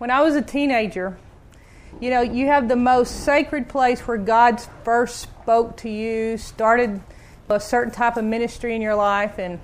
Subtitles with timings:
[0.00, 1.18] when I was a teenager,
[2.00, 7.02] you know, you have the most sacred place where God first spoke to you, started
[7.50, 9.60] a certain type of ministry in your life, and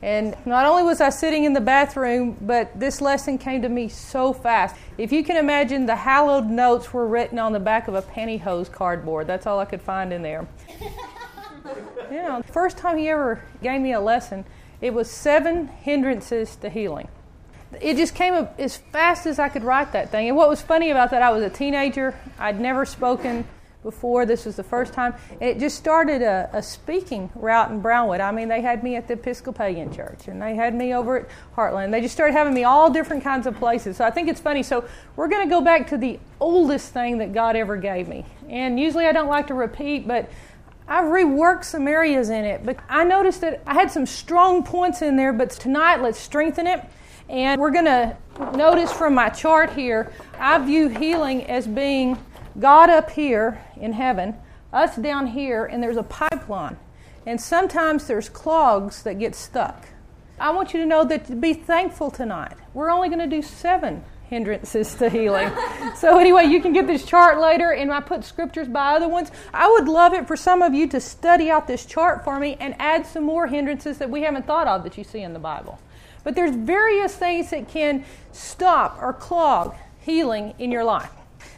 [0.00, 3.88] and not only was I sitting in the bathroom, but this lesson came to me
[3.88, 4.76] so fast.
[4.96, 8.70] If you can imagine, the hallowed notes were written on the back of a pantyhose
[8.70, 9.26] cardboard.
[9.26, 10.46] That's all I could find in there.
[12.12, 14.44] yeah, first time he ever gave me a lesson,
[14.80, 17.08] it was seven hindrances to healing
[17.80, 20.28] it just came up as fast as I could write that thing.
[20.28, 22.14] And what was funny about that, I was a teenager.
[22.38, 23.46] I'd never spoken
[23.82, 24.26] before.
[24.26, 25.14] This was the first time.
[25.32, 28.20] And it just started a, a, speaking route in Brownwood.
[28.20, 31.28] I mean, they had me at the Episcopalian Church and they had me over at
[31.56, 31.90] Heartland.
[31.90, 33.96] They just started having me all different kinds of places.
[33.96, 34.62] So I think it's funny.
[34.62, 34.84] So
[35.16, 38.24] we're going to go back to the oldest thing that God ever gave me.
[38.48, 40.30] And usually I don't like to repeat, but
[40.86, 42.64] I've reworked some areas in it.
[42.64, 46.66] But I noticed that I had some strong points in there, but tonight let's strengthen
[46.66, 46.84] it.
[47.28, 48.16] And we're going to
[48.54, 52.18] notice from my chart here, I view healing as being
[52.58, 54.36] God up here in heaven,
[54.72, 56.76] us down here, and there's a pipeline.
[57.26, 59.86] And sometimes there's clogs that get stuck.
[60.38, 62.56] I want you to know that to be thankful tonight.
[62.74, 65.52] We're only going to do seven hindrances to healing.
[65.96, 69.30] so, anyway, you can get this chart later, and I put scriptures by other ones.
[69.54, 72.56] I would love it for some of you to study out this chart for me
[72.58, 75.38] and add some more hindrances that we haven't thought of that you see in the
[75.38, 75.78] Bible.
[76.24, 81.10] But there's various things that can stop or clog healing in your life.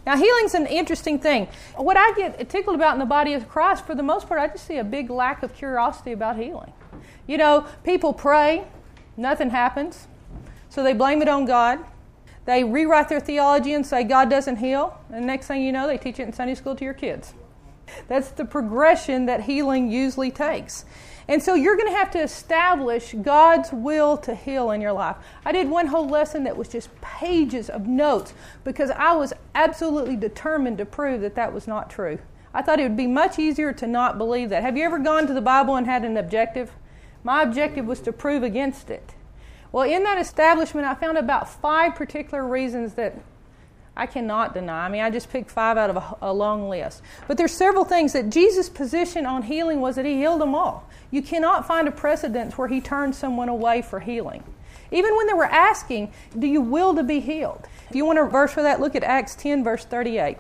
[0.07, 1.49] Now, healing's an interesting thing.
[1.77, 4.49] What I get tickled about in the body of Christ, for the most part, I
[4.49, 6.73] just see a big lack of curiosity about healing.
[7.27, 8.65] You know, people pray,
[9.17, 10.07] nothing happens,
[10.69, 11.79] so they blame it on God.
[12.45, 15.97] They rewrite their theology and say God doesn't heal, and next thing you know, they
[15.97, 17.33] teach it in Sunday school to your kids.
[18.09, 20.85] That's the progression that healing usually takes.
[21.27, 25.17] And so you're going to have to establish God's will to heal in your life.
[25.45, 30.17] I did one whole lesson that was just pages of notes because I was absolutely
[30.17, 32.19] determined to prove that that was not true.
[32.53, 34.63] I thought it would be much easier to not believe that.
[34.63, 36.73] Have you ever gone to the Bible and had an objective?
[37.25, 39.15] My objective was to prove against it.
[39.73, 43.19] Well, in that establishment, I found about five particular reasons that
[43.97, 44.87] I cannot deny.
[44.87, 47.03] I mean, I just picked five out of a, a, long list.
[47.29, 50.89] But there's several things that Jesus' position on healing was that he healed them all.
[51.13, 54.43] You cannot find a precedent where he turned someone away for healing.
[54.91, 57.69] Even when they were asking, Do you will to be healed?
[57.89, 60.39] If you want a verse for that, look at Acts 10, verse 38.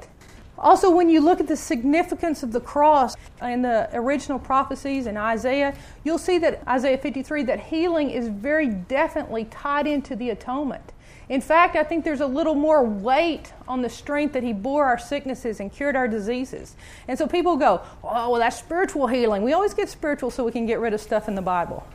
[0.58, 5.16] Also, when you look at the significance of the cross in the original prophecies in
[5.16, 10.93] Isaiah, you'll see that Isaiah 53 that healing is very definitely tied into the atonement.
[11.28, 14.84] In fact, I think there's a little more weight on the strength that He bore
[14.84, 16.76] our sicknesses and cured our diseases.
[17.08, 19.42] And so people go, oh, well, that's spiritual healing.
[19.42, 21.86] We always get spiritual so we can get rid of stuff in the Bible.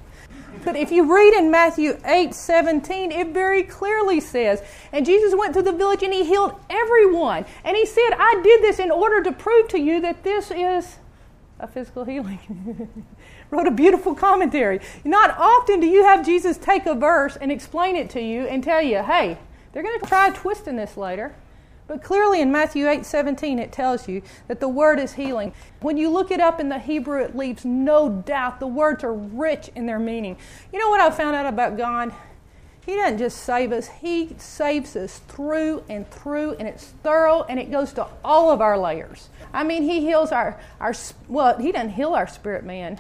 [0.63, 5.53] But if you read in Matthew 8 17, it very clearly says, And Jesus went
[5.53, 7.45] through the village and he healed everyone.
[7.63, 10.97] And he said, I did this in order to prove to you that this is
[11.59, 13.05] a physical healing.
[13.51, 14.79] wrote a beautiful commentary.
[15.03, 18.63] Not often do you have Jesus take a verse and explain it to you and
[18.63, 19.37] tell you, hey,
[19.71, 21.33] they're going to try twisting this later.
[21.87, 25.53] But clearly in Matthew 8 17, it tells you that the word is healing.
[25.81, 29.13] When you look it up in the Hebrew, it leaves no doubt the words are
[29.13, 30.37] rich in their meaning.
[30.71, 32.13] You know what I found out about God?
[32.85, 37.59] He doesn't just save us, He saves us through and through, and it's thorough and
[37.59, 39.29] it goes to all of our layers.
[39.51, 40.93] I mean, He heals our, our
[41.27, 42.99] well, He doesn't heal our spirit man.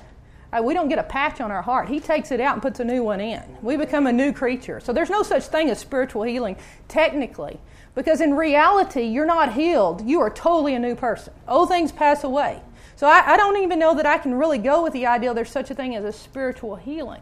[0.51, 1.89] Uh, we don't get a patch on our heart.
[1.89, 3.43] He takes it out and puts a new one in.
[3.61, 4.79] We become a new creature.
[4.79, 6.55] So there's no such thing as spiritual healing,
[6.87, 7.59] technically,
[7.93, 10.07] because in reality, you're not healed.
[10.07, 11.33] You are totally a new person.
[11.47, 12.61] Old things pass away.
[12.95, 15.51] So I, I don't even know that I can really go with the idea there's
[15.51, 17.21] such a thing as a spiritual healing.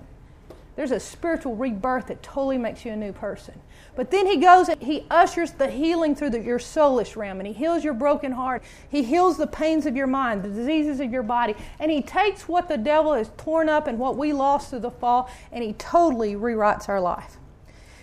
[0.78, 3.60] There's a spiritual rebirth that totally makes you a new person.
[3.98, 7.48] But then he goes and he ushers the healing through the, your soulish realm and
[7.48, 8.62] he heals your broken heart.
[8.88, 11.56] He heals the pains of your mind, the diseases of your body.
[11.80, 14.92] And he takes what the devil has torn up and what we lost through the
[14.92, 17.38] fall and he totally rewrites our life.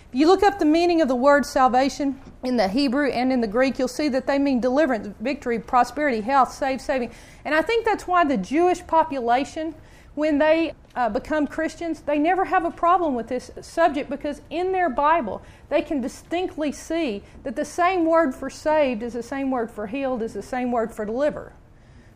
[0.09, 3.41] If you look up the meaning of the word salvation in the Hebrew and in
[3.41, 7.13] the Greek, you'll see that they mean deliverance, victory, prosperity, health, save, saving.
[7.45, 9.77] And I think that's why the Jewish population
[10.17, 14.73] when they uh, become Christians, they never have a problem with this subject because in
[14.73, 19.51] their Bible, they can distinctly see that the same word for saved is the same
[19.51, 21.53] word for healed, is the same word for deliver.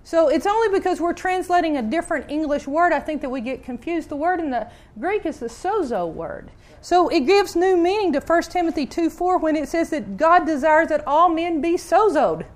[0.04, 3.62] So it's only because we're translating a different English word, I think, that we get
[3.62, 4.08] confused.
[4.08, 6.50] The word in the Greek is the sozo word.
[6.80, 10.46] So it gives new meaning to 1 Timothy 2 4 when it says that God
[10.46, 12.46] desires that all men be sozoed.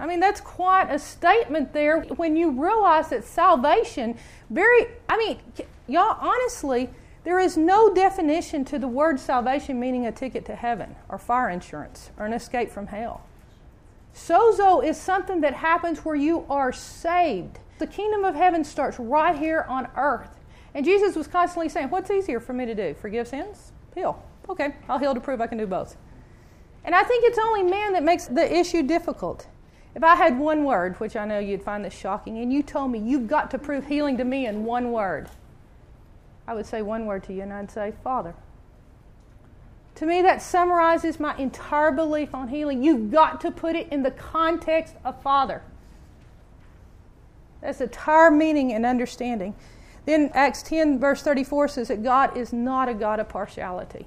[0.00, 4.18] I mean, that's quite a statement there when you realize that salvation,
[4.52, 5.38] very, I mean,
[5.88, 6.90] y'all, honestly,
[7.24, 11.48] There is no definition to the word salvation meaning a ticket to heaven or fire
[11.50, 13.22] insurance or an escape from hell.
[14.12, 17.60] Sozo is something that happens where you are saved.
[17.78, 20.40] The kingdom of heaven starts right here on earth.
[20.74, 22.94] And Jesus was constantly saying, What's easier for me to do?
[22.94, 23.72] Forgive sins?
[23.94, 24.20] Heal.
[24.48, 25.96] Okay, I'll heal to prove I can do both.
[26.84, 29.46] And I think it's only man that makes the issue difficult.
[29.94, 32.90] If I had one word, which I know you'd find this shocking, and you told
[32.90, 35.28] me you've got to prove healing to me in one word,
[36.46, 38.34] I would say one word to you, and I'd say, Father.
[39.96, 42.82] To me, that summarizes my entire belief on healing.
[42.82, 45.62] You've got to put it in the context of Father.
[47.60, 49.54] That's the entire meaning and understanding.
[50.06, 54.06] Then Acts 10, verse 34 says that God is not a God of partiality.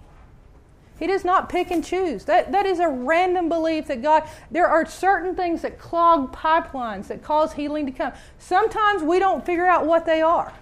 [0.98, 2.24] He does not pick and choose.
[2.26, 7.08] That, that is a random belief that God, there are certain things that clog pipelines
[7.08, 8.14] that cause healing to come.
[8.40, 10.54] Sometimes we don't figure out what they are.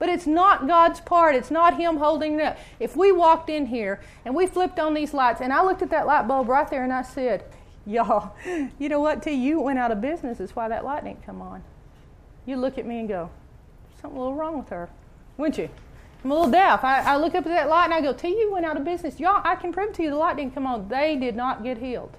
[0.00, 1.36] But it's not God's part.
[1.36, 2.58] It's not Him holding it up.
[2.80, 5.90] If we walked in here and we flipped on these lights, and I looked at
[5.90, 7.44] that light bulb right there and I said,
[7.86, 8.34] Y'all,
[8.80, 9.22] you know what?
[9.22, 11.62] Till you went out of business is why that light didn't come on.
[12.46, 13.30] You look at me and go,
[14.00, 14.88] something a little wrong with her,
[15.36, 15.68] wouldn't you?
[16.24, 16.84] I'm a little deaf.
[16.84, 19.18] I, I look up at that light and I go, you went out of business.
[19.18, 20.88] Y'all, I can prove to you the light didn't come on.
[20.88, 22.16] They did not get healed.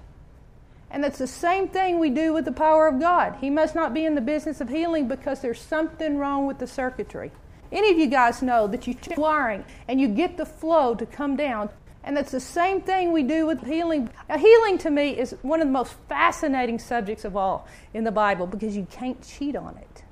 [0.90, 3.36] And that's the same thing we do with the power of God.
[3.40, 6.66] He must not be in the business of healing because there's something wrong with the
[6.66, 7.32] circuitry.
[7.72, 11.06] Any of you guys know that you check wiring and you get the flow to
[11.06, 11.70] come down.
[12.04, 14.10] And that's the same thing we do with healing.
[14.28, 18.12] Now, healing to me is one of the most fascinating subjects of all in the
[18.12, 20.03] Bible because you can't cheat on it.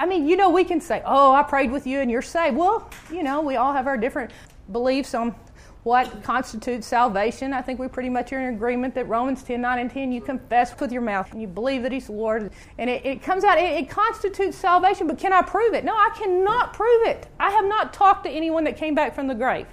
[0.00, 2.56] I mean, you know, we can say, oh, I prayed with you and you're saved.
[2.56, 4.30] Well, you know, we all have our different
[4.72, 5.34] beliefs on
[5.82, 7.52] what constitutes salvation.
[7.52, 10.22] I think we pretty much are in agreement that Romans 10 9 and 10, you
[10.22, 12.50] confess with your mouth and you believe that He's Lord.
[12.78, 15.84] And it, it comes out, it, it, constitutes salvation, but can I prove it?
[15.84, 17.26] No, I cannot prove it.
[17.38, 19.66] I have not talked to anyone that came back from the grave,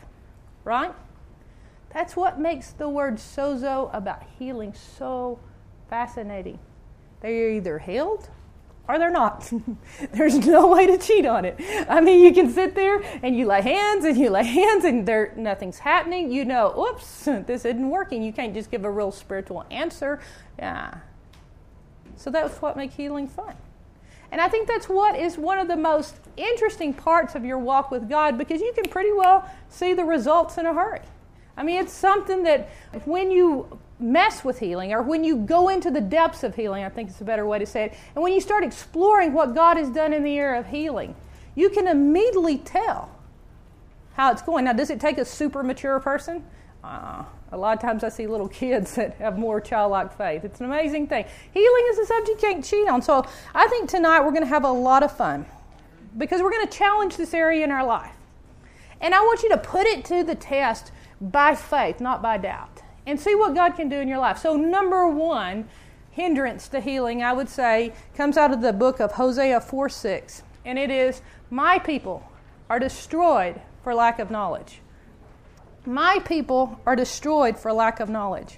[0.66, 0.92] right?
[1.94, 5.40] That's what makes the word sozo about healing so
[5.90, 6.60] fascinating.
[7.22, 8.30] They're either healed
[8.88, 9.52] or they're not.
[10.14, 11.60] There's no way to cheat on it.
[11.90, 15.06] I mean, you can sit there and you lay hands and you lay hands and
[15.06, 16.32] there nothing's happening.
[16.32, 18.24] You know, oops, this isn't working.
[18.24, 20.20] You can't just give a real spiritual answer.
[20.58, 21.00] Yeah.
[22.16, 23.56] So that's what makes healing fun.
[24.32, 27.92] And I think that's what is one of the most interesting parts of your walk
[27.92, 31.02] with God because you can pretty well see the results in a hurry.
[31.56, 32.70] I mean, it's something that
[33.06, 36.90] when you mess with healing or when you go into the depths of healing, I
[36.90, 39.78] think it's a better way to say it, and when you start exploring what God
[39.78, 41.16] has done in the area of healing,
[41.56, 43.10] you can immediately tell
[44.14, 44.66] how it's going.
[44.66, 46.44] Now, does it take a super mature person?
[46.84, 50.44] Uh, a lot of times I see little kids that have more childlike faith.
[50.44, 51.26] It's an amazing thing.
[51.54, 53.02] Healing is a subject you can't cheat on.
[53.02, 55.46] So I think tonight we're going to have a lot of fun
[56.18, 58.14] because we're going to challenge this area in our life.
[59.02, 60.92] And I want you to put it to the test
[61.22, 62.77] by faith, not by doubt
[63.08, 64.38] and see what God can do in your life.
[64.38, 65.68] So, number one
[66.12, 70.44] hindrance to healing, I would say, comes out of the book of Hosea 4 6.
[70.66, 72.30] And it is, My people
[72.70, 74.82] are destroyed for lack of knowledge.
[75.86, 78.58] My people are destroyed for lack of knowledge.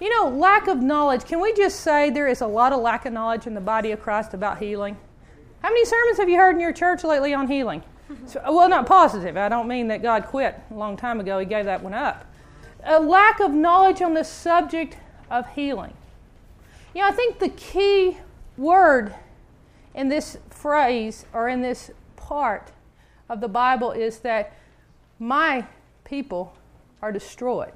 [0.00, 3.04] You know, lack of knowledge, can we just say there is a lot of lack
[3.04, 4.96] of knowledge in the body of Christ about healing?
[5.60, 7.82] How many sermons have you heard in your church lately on healing?
[8.24, 9.36] So, well, not positive.
[9.36, 11.38] I don't mean that God quit a long time ago.
[11.40, 12.24] He gave that one up
[12.84, 14.96] a lack of knowledge on the subject
[15.30, 15.94] of healing.
[16.94, 18.18] You know, I think the key
[18.56, 19.14] word
[19.94, 22.72] in this phrase or in this part
[23.28, 24.54] of the Bible is that
[25.18, 25.66] my
[26.04, 26.54] people
[27.02, 27.72] are destroyed.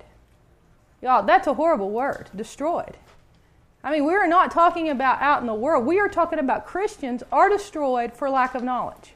[1.00, 2.96] Y'all, that's a horrible word, destroyed.
[3.84, 5.84] I mean, we are not talking about out in the world.
[5.84, 9.14] We are talking about Christians are destroyed for lack of knowledge.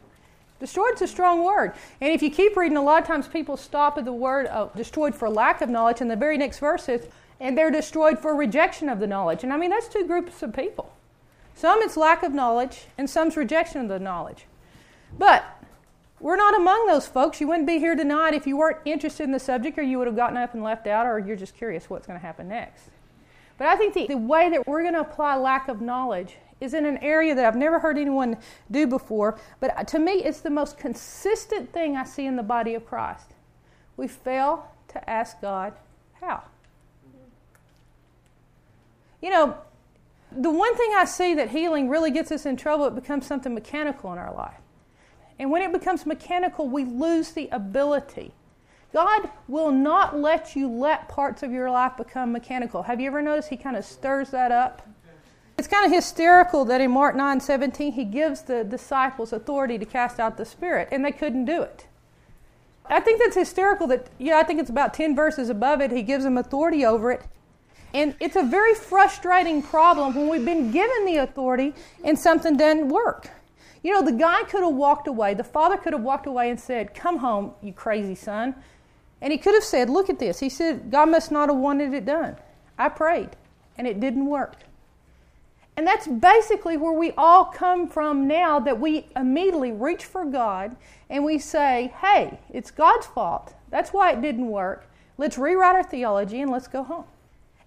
[0.59, 1.73] Destroyed's a strong word.
[2.01, 4.75] And if you keep reading, a lot of times people stop at the word of
[4.75, 7.07] destroyed for lack of knowledge, and the very next verse is,
[7.41, 9.45] and they're destroyed for rejection of the knowledge.
[9.45, 10.93] And I mean, that's two groups of people.
[11.55, 14.47] Some it's lack of knowledge, and some's rejection of the knowledge.
[15.19, 15.45] But
[16.21, 17.41] we're not among those folks.
[17.41, 20.07] You wouldn't be here tonight if you weren't interested in the subject, or you would
[20.07, 22.89] have gotten up and left out, or you're just curious what's going to happen next.
[23.59, 26.75] But I think the, the way that we're going to apply lack of knowledge is
[26.75, 28.37] in an area that I've never heard anyone
[28.71, 32.75] do before, but to me, it's the most consistent thing I see in the body
[32.75, 33.33] of Christ.
[33.97, 35.75] We fail to ask God
[36.21, 36.43] how.
[39.21, 39.57] You know,
[40.33, 43.55] the one thing I see that healing really gets us in trouble, it becomes something
[43.55, 44.61] mechanical in our life.
[45.39, 48.33] And when it becomes mechanical, we lose the ability.
[48.93, 52.83] God will not let you let parts of your life become mechanical.
[52.85, 54.87] Have you ever noticed He kind of stirs that up?
[55.67, 59.85] It's kind of hysterical that in Mark 9 17, he gives the disciples authority to
[59.85, 61.89] cast out the spirit, and they couldn't do it.
[62.89, 65.91] I think that's hysterical that, yeah, I think it's about 10 verses above it.
[65.91, 67.23] He gives them authority over it.
[67.93, 72.89] And it's a very frustrating problem when we've been given the authority and something doesn't
[72.89, 73.29] work.
[73.83, 76.61] You know, the guy could have walked away, the father could have walked away and
[76.61, 78.55] said, Come home, you crazy son.
[79.21, 80.39] And he could have said, Look at this.
[80.39, 82.37] He said, God must not have wanted it done.
[82.79, 83.31] I prayed,
[83.77, 84.59] and it didn't work.
[85.77, 90.75] And that's basically where we all come from now that we immediately reach for God
[91.11, 93.55] and we say, hey, it's God's fault.
[93.71, 94.89] That's why it didn't work.
[95.19, 97.05] Let's rewrite our theology and let's go home.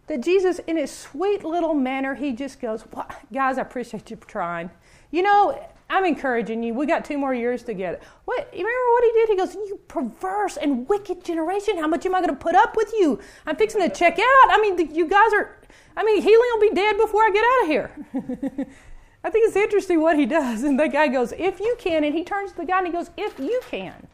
[0.07, 2.83] That Jesus, in his sweet little manner, he just goes,
[3.31, 4.71] guys, I appreciate you trying.
[5.11, 6.73] You know, I'm encouraging you.
[6.73, 7.99] We got two more years together.
[8.25, 8.49] What?
[8.53, 9.29] You remember what he did?
[9.29, 11.77] He goes, "You perverse and wicked generation!
[11.77, 13.19] How much am I going to put up with you?
[13.45, 14.51] I'm fixing to check out.
[14.51, 15.59] I mean, you guys are
[15.99, 18.67] I mean, healing will be dead before I get out of here.
[19.23, 20.63] I think it's interesting what he does.
[20.63, 22.05] And the guy goes, If you can.
[22.05, 24.07] And he turns to the guy and he goes, If you can.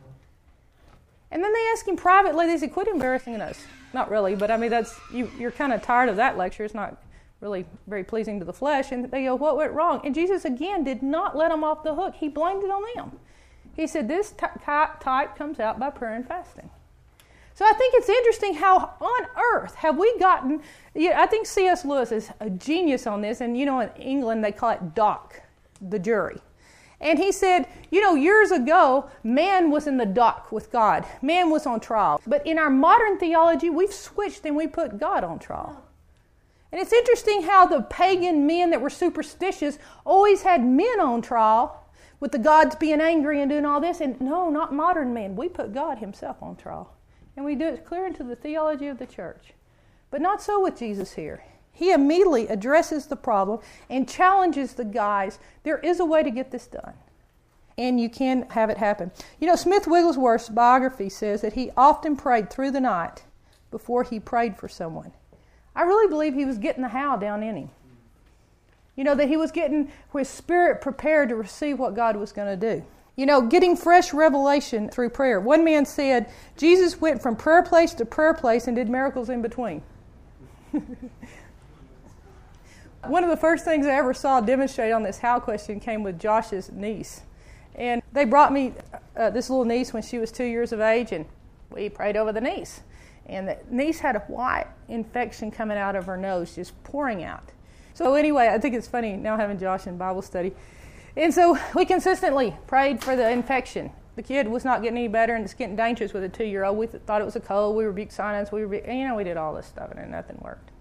[1.29, 3.63] And then they ask him privately, they say, Quit embarrassing us.
[3.93, 6.63] Not really, but I mean, that's you, you're kind of tired of that lecture.
[6.63, 6.97] It's not
[7.45, 8.91] really very pleasing to the flesh.
[8.91, 10.01] And they go, What went wrong?
[10.03, 12.15] And Jesus, again, did not let them off the hook.
[12.15, 13.19] He blamed it on them.
[13.75, 16.69] He said, This type comes out by prayer and fasting.
[17.53, 20.61] So I think it's interesting how on earth have we gotten.
[20.95, 21.85] I think C.S.
[21.85, 25.41] Lewis is a genius on this, and you know, in England they call it dock,
[25.79, 26.41] the jury.
[26.99, 31.49] And he said, you know, years ago, man was in the dock with God, man
[31.49, 32.21] was on trial.
[32.25, 35.84] But in our modern theology, we've switched and we put God on trial.
[36.75, 41.85] And it's interesting how the pagan men that were superstitious always had men on trial,
[42.19, 44.01] with the gods being angry and doing all this.
[44.01, 45.37] And no, not modern men.
[45.37, 46.93] We put God Himself on trial
[47.37, 49.53] and we do it clear into the theology of the church.
[50.11, 51.45] But not so with Jesus here.
[51.71, 55.39] He immediately addresses the problem and challenges the guys.
[55.63, 56.95] There is a way to get this done,
[57.77, 59.13] and you can have it happen.
[59.39, 63.23] You know, Smith Wigglesworth's biography says that he often prayed through the night
[63.71, 65.13] before he prayed for someone.
[65.75, 67.69] I really believe he was getting the how down in him.
[68.95, 72.47] You know, that he was getting his spirit prepared to receive what God was going
[72.59, 72.83] to do.
[73.17, 75.39] You know, getting fresh revelation through prayer.
[75.39, 79.41] One man said Jesus went from prayer place to prayer place and did miracles in
[79.41, 79.81] between.
[83.07, 86.19] One of the first things I ever saw demonstrated on this how question came with
[86.19, 87.21] Josh's niece.
[87.75, 88.73] And they brought me
[89.15, 91.25] uh, this little niece when she was two years of age, and
[91.69, 92.81] we prayed over the niece.
[93.27, 97.51] And the niece had a white infection coming out of her nose, just pouring out.
[97.93, 100.53] So, anyway, I think it's funny now having Josh in Bible study.
[101.17, 103.91] And so we consistently prayed for the infection.
[104.15, 106.63] The kid was not getting any better and it's getting dangerous with a two year
[106.63, 106.77] old.
[106.77, 107.75] We th- thought it was a cold.
[107.75, 108.51] We rebuked sinus.
[108.51, 110.71] We rebuked, you know, we did all this stuff and nothing worked.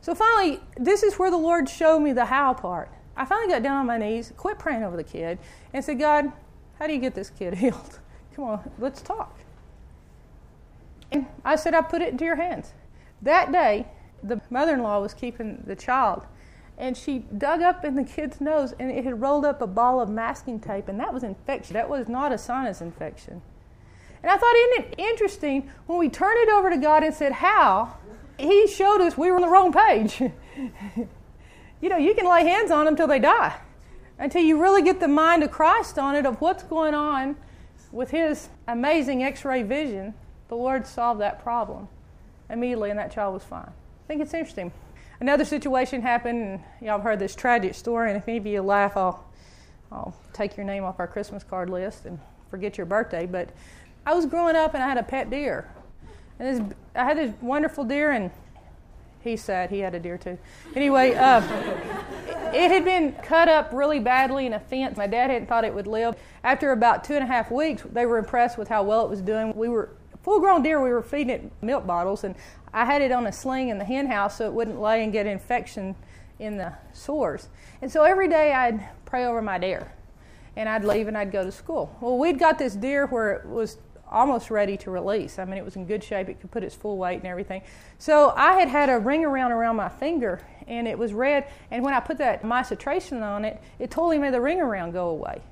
[0.00, 2.90] So finally, this is where the Lord showed me the how part.
[3.16, 5.38] I finally got down on my knees, quit praying over the kid,
[5.72, 6.30] and said, God,
[6.78, 7.98] how do you get this kid healed?
[8.34, 9.38] Come on, let's talk.
[11.12, 12.72] And I said, I put it into your hands.
[13.22, 13.86] That day,
[14.22, 16.26] the mother in law was keeping the child
[16.78, 20.00] and she dug up in the kid's nose and it had rolled up a ball
[20.00, 21.74] of masking tape and that was infection.
[21.74, 23.40] That was not a sinus infection.
[24.22, 27.32] And i thought isn't it interesting when we turned it over to god and said
[27.32, 27.96] how
[28.38, 30.22] he showed us we were on the wrong page?
[31.78, 33.60] You know you can lay hands on them until they die
[34.18, 37.36] until you really get the mind of christ on it of what's going on
[37.92, 40.14] with his amazing x-ray vision
[40.48, 41.88] the lord solved that problem
[42.50, 44.72] immediately and that child was fine i think it's interesting
[45.20, 48.62] another situation happened, and y'all have heard this tragic story, and if any of you
[48.62, 49.24] laugh, I'll,
[49.90, 52.18] I'll take your name off our Christmas card list and
[52.50, 53.26] forget your birthday.
[53.26, 53.50] But
[54.04, 55.68] I was growing up and I had a pet deer.
[56.38, 58.30] And this, I had this wonderful deer, and
[59.20, 60.38] he said he had a deer too.
[60.74, 61.40] Anyway, uh,
[62.52, 64.96] it had been cut up really badly in a fence.
[64.96, 66.14] My dad hadn't thought it would live.
[66.44, 69.22] After about two and a half weeks, they were impressed with how well it was
[69.22, 69.52] doing.
[69.56, 69.90] We were
[70.26, 72.34] full grown deer, we were feeding it milk bottles, and
[72.74, 75.12] I had it on a sling in the hen house so it wouldn't lay and
[75.12, 75.94] get infection
[76.40, 77.48] in the sores.
[77.80, 79.92] And so every day I'd pray over my deer,
[80.56, 81.96] and I'd leave and I'd go to school.
[82.00, 83.78] Well, we'd got this deer where it was
[84.10, 85.38] almost ready to release.
[85.38, 86.28] I mean, it was in good shape.
[86.28, 87.62] It could put its full weight and everything.
[87.98, 91.46] So I had had a ring around around my finger, and it was red.
[91.70, 95.08] And when I put that Mycitracin on it, it totally made the ring around go
[95.08, 95.42] away.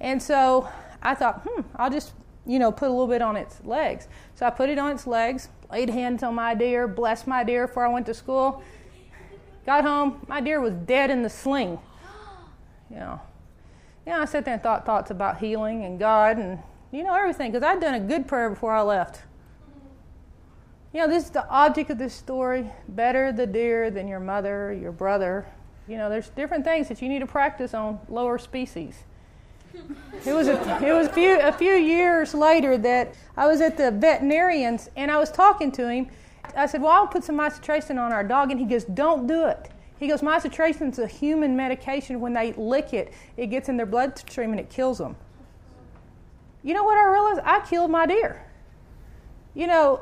[0.00, 0.68] And so
[1.02, 2.12] I thought, hmm, I'll just
[2.46, 4.08] you know, put a little bit on its legs.
[4.34, 7.66] So I put it on its legs, laid hands on my deer, blessed my deer
[7.66, 8.62] before I went to school.
[9.66, 11.78] Got home, my deer was dead in the sling.
[12.88, 13.20] You know,
[14.06, 16.60] you know, I sat there and thought thoughts about healing and God and
[16.92, 19.22] you know everything because I'd done a good prayer before I left.
[20.92, 22.70] You know, this is the object of this story.
[22.88, 25.46] Better the deer than your mother, your brother.
[25.88, 29.04] You know, there's different things that you need to practice on lower species.
[30.24, 33.76] It was a, it was a few a few years later that I was at
[33.76, 36.08] the veterinarian's and I was talking to him.
[36.56, 39.46] I said, "Well, I'll put some Mycitracin on our dog," and he goes, "Don't do
[39.46, 42.20] it." He goes, "Mycitracin is a human medication.
[42.20, 45.16] When they lick it, it gets in their bloodstream and it kills them."
[46.62, 47.40] You know what I realized?
[47.44, 48.42] I killed my deer.
[49.54, 50.00] You know,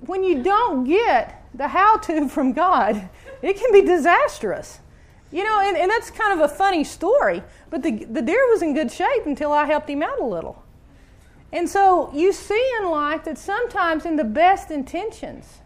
[0.00, 3.08] when you don't get the how-to from God,
[3.40, 4.80] it can be disastrous.
[5.30, 8.62] You know, and, and that's kind of a funny story, but the, the deer was
[8.62, 10.64] in good shape until I helped him out a little.
[11.52, 15.58] And so you see in life that sometimes in the best intentions,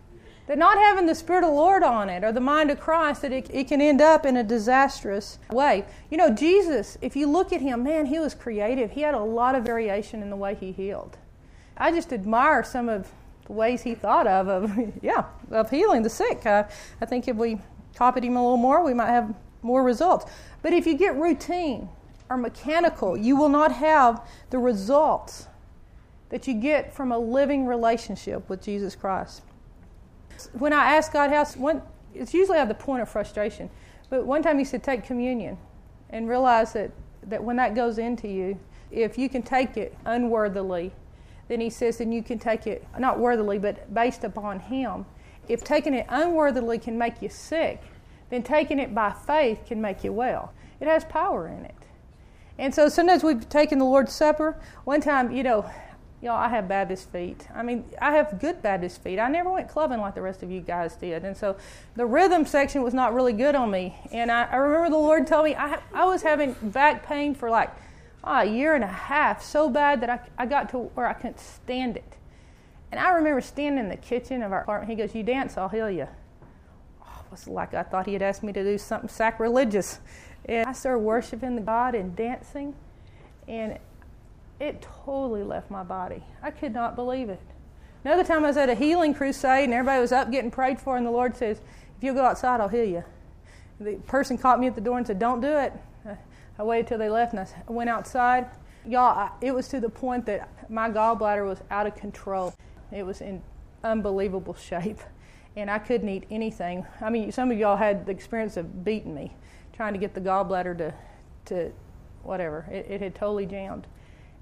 [0.47, 3.23] that not having the Spirit of the Lord on it or the mind of Christ,
[3.23, 5.85] that it, it can end up in a disastrous way.
[6.11, 8.91] You know, Jesus, if you look at him, man, he was creative.
[8.91, 11.17] He had a lot of variation in the way he healed.
[11.77, 13.09] I just admire some of
[13.47, 16.45] the ways he thought of, of yeah, of healing the sick.
[16.45, 16.65] Uh,
[17.01, 17.61] I think if we
[17.95, 20.31] copied him a little more, we might have more results.
[20.61, 21.89] But if you get routine
[22.29, 25.49] or mechanical, you will not have the results
[26.29, 29.43] that you get from a living relationship with Jesus Christ.
[30.53, 31.83] When I ask God how,
[32.15, 33.71] it's usually at the point of frustration.
[34.11, 35.59] But one time he said, take communion
[36.11, 36.91] and realize that,
[37.25, 38.59] that when that goes into you,
[38.91, 40.93] if you can take it unworthily,
[41.49, 45.05] then he says, then you can take it, not worthily, but based upon him.
[45.49, 47.83] If taking it unworthily can make you sick,
[48.33, 50.55] then taking it by faith can make you well.
[50.81, 51.75] It has power in it.
[52.59, 54.57] And so sometimes we've taken the Lord's Supper.
[54.85, 55.71] One time, you know,
[56.23, 57.47] y'all, I have Baptist feet.
[57.55, 59.19] I mean, I have good Baptist feet.
[59.19, 61.27] I never went clubbing like the rest of you guys did.
[61.27, 61.59] And so
[61.95, 63.99] the rhythm section was not really good on me.
[64.13, 67.51] And I, I remember the Lord told me I, I was having back pain for
[67.51, 67.69] like
[68.25, 71.13] oh, a year and a half, so bad that I, I got to where I
[71.13, 72.17] couldn't stand it.
[72.93, 74.91] And I remember standing in the kitchen of our apartment.
[74.91, 76.09] He goes, You dance, I'll heal you
[77.33, 79.99] was like I thought he had asked me to do something sacrilegious.
[80.45, 82.75] And I started worshiping the God and dancing,
[83.49, 83.79] and
[84.61, 86.23] it totally left my body.
[86.43, 87.41] I could not believe it.
[88.05, 90.97] Another time I was at a healing crusade, and everybody was up getting prayed for,
[90.97, 91.61] and the Lord says,
[91.97, 93.05] If you'll go outside, I'll heal you.
[93.81, 95.73] The person caught me at the door and said, Don't do it.
[96.59, 98.47] I waited till they left, and I went outside.
[98.85, 102.53] Y'all, it was to the point that my gallbladder was out of control.
[102.91, 103.43] It was in
[103.85, 104.99] unbelievable shape
[105.57, 106.87] and I couldn't eat anything.
[107.01, 109.35] I mean, some of y'all had the experience of beating me,
[109.73, 110.95] trying to get the gallbladder to,
[111.47, 111.73] to
[112.23, 112.67] whatever.
[112.71, 113.87] It, it had totally jammed.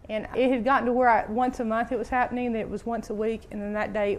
[0.08, 2.70] And it had gotten to where I, once a month it was happening, that it
[2.70, 4.18] was once a week, and then that day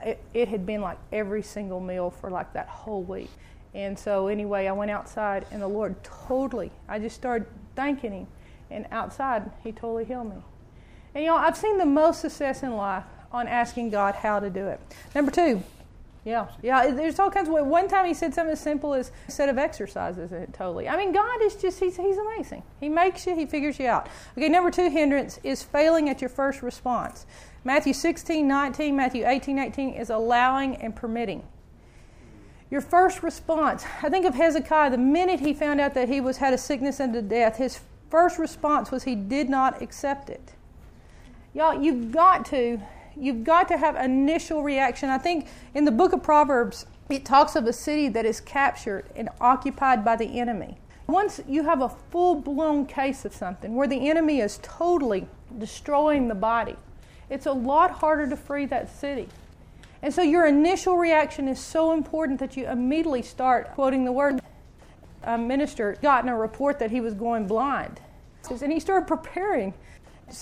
[0.00, 3.30] it, it had been like every single meal for like that whole week.
[3.74, 8.26] And so, anyway, I went outside, and the Lord totally, I just started thanking Him.
[8.70, 10.42] And outside, He totally healed me.
[11.14, 14.68] And know, I've seen the most success in life on asking God how to do
[14.68, 14.80] it.
[15.14, 15.62] Number two,
[16.28, 16.90] yeah, yeah.
[16.90, 17.54] There's all kinds of.
[17.66, 20.30] One time he said something as simple as a set of exercises.
[20.30, 20.86] It totally.
[20.86, 22.62] I mean, God is just, he's, he's amazing.
[22.80, 24.08] He makes you, he figures you out.
[24.36, 27.24] Okay, number two hindrance is failing at your first response.
[27.64, 31.44] Matthew 16, 19, Matthew 18, 18 is allowing and permitting.
[32.70, 33.86] Your first response.
[34.02, 34.90] I think of Hezekiah.
[34.90, 37.80] The minute he found out that he was had a sickness and unto death, his
[38.10, 40.52] first response was he did not accept it.
[41.54, 42.82] Y'all, you've got to
[43.20, 45.08] You've got to have initial reaction.
[45.08, 49.06] I think in the book of Proverbs, it talks of a city that is captured
[49.16, 50.78] and occupied by the enemy.
[51.08, 55.26] Once you have a full blown case of something where the enemy is totally
[55.58, 56.76] destroying the body,
[57.30, 59.28] it's a lot harder to free that city.
[60.02, 64.40] And so your initial reaction is so important that you immediately start quoting the word.
[65.24, 68.00] A minister gotten a report that he was going blind.
[68.48, 69.74] And he started preparing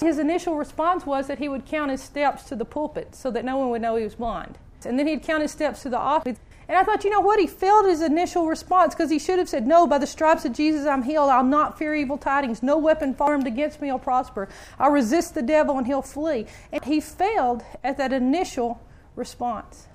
[0.01, 3.44] his initial response was that he would count his steps to the pulpit so that
[3.44, 4.59] no one would know he was blind.
[4.85, 6.38] And then he'd count his steps to the office.
[6.68, 7.38] And I thought, you know what?
[7.38, 10.53] He failed his initial response because he should have said, No, by the stripes of
[10.53, 11.31] Jesus I'm healed.
[11.31, 12.62] I'll not fear evil tidings.
[12.62, 14.49] No weapon formed against me will prosper.
[14.79, 16.46] I'll resist the devil and he'll flee.
[16.72, 18.81] And he failed at that initial
[19.14, 19.87] response.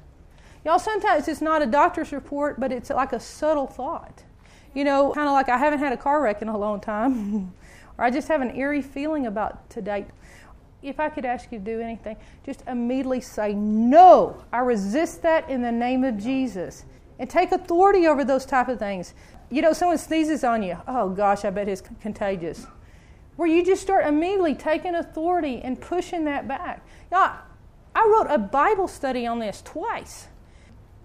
[0.63, 4.23] Y'all, sometimes it's not a doctor's report, but it's like a subtle thought.
[4.73, 7.53] You know, kind of like I haven't had a car wreck in a long time.
[7.97, 10.05] or I just have an eerie feeling about today.
[10.81, 15.49] If I could ask you to do anything, just immediately say, No, I resist that
[15.49, 16.85] in the name of Jesus.
[17.19, 19.13] And take authority over those type of things.
[19.51, 20.77] You know, someone sneezes on you.
[20.87, 22.65] Oh gosh, I bet it's contagious.
[23.35, 26.85] Where you just start immediately taking authority and pushing that back.
[27.11, 27.41] Now,
[27.93, 30.27] I wrote a Bible study on this twice.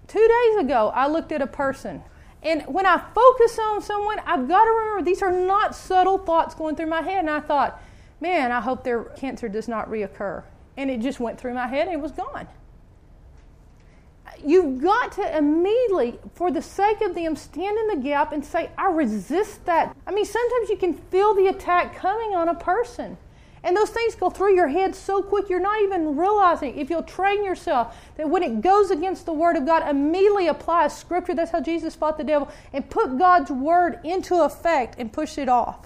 [0.07, 2.01] Two days ago, I looked at a person
[2.47, 6.55] and when I focus on someone, I've got to remember these are not subtle thoughts
[6.55, 7.19] going through my head.
[7.19, 7.83] And I thought,
[8.21, 10.43] man, I hope their cancer does not reoccur.
[10.77, 12.47] And it just went through my head and it was gone.
[14.45, 18.71] you've got to immediately, for the sake of them, stand in the gap and say,
[18.77, 19.93] I resist that.
[20.05, 23.17] I mean, sometimes you can feel the attack coming on a person.
[23.67, 26.77] And those things go through your head so quick you're not even realizing.
[26.77, 30.87] If you'll train yourself that when it goes against the Word of God, immediately apply
[30.87, 31.35] Scripture.
[31.35, 32.49] That's how Jesus fought the devil.
[32.71, 35.85] And put God's Word into effect and push it off.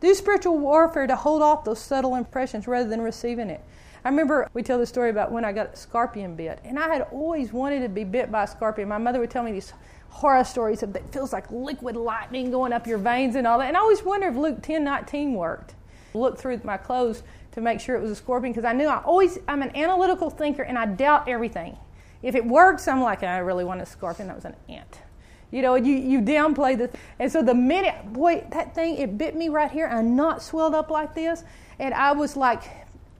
[0.00, 3.62] Do spiritual warfare to hold off those subtle impressions rather than receiving it.
[4.06, 6.88] I remember we tell the story about when I got a scorpion bit, and I
[6.88, 8.88] had always wanted to be bit by a scorpion.
[8.88, 9.74] My mother would tell me these
[10.08, 13.68] horror stories of that feels like liquid lightning going up your veins and all that.
[13.68, 15.74] And I always wondered if Luke 10 19 worked.
[16.14, 19.02] Look through my clothes to make sure it was a scorpion because I knew I
[19.02, 21.76] always, I'm an analytical thinker and I doubt everything.
[22.22, 24.28] If it works, I'm like, I really want a scorpion.
[24.28, 25.00] That was an ant.
[25.50, 26.88] You know, you, you downplay the.
[26.88, 29.86] Th- and so the minute, boy, that thing, it bit me right here.
[29.86, 31.44] I'm not swelled up like this.
[31.78, 32.64] And I was like,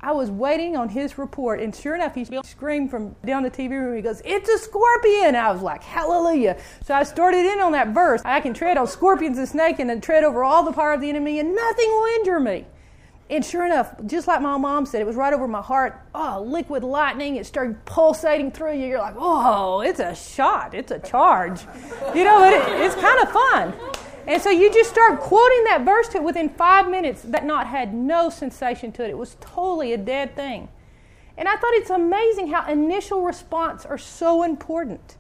[0.00, 3.70] I was waiting on his report, and sure enough, he screamed from down the TV
[3.70, 3.96] room.
[3.96, 5.34] He goes, It's a scorpion!
[5.34, 6.56] I was like, Hallelujah.
[6.84, 8.22] So I started in on that verse.
[8.24, 11.08] I can tread on scorpions and snakes and tread over all the power of the
[11.08, 12.66] enemy, and nothing will injure me.
[13.30, 16.00] And sure enough, just like my mom said, it was right over my heart.
[16.14, 17.36] Oh, liquid lightning.
[17.36, 18.86] It started pulsating through you.
[18.86, 20.72] You're like, oh, it's a shot.
[20.72, 21.60] It's a charge.
[22.14, 23.74] You know, it, it's kind of fun.
[24.26, 27.22] And so you just start quoting that verse to it within five minutes.
[27.22, 29.10] That knot had no sensation to it.
[29.10, 30.68] It was totally a dead thing.
[31.36, 35.16] And I thought it's amazing how initial response are so important.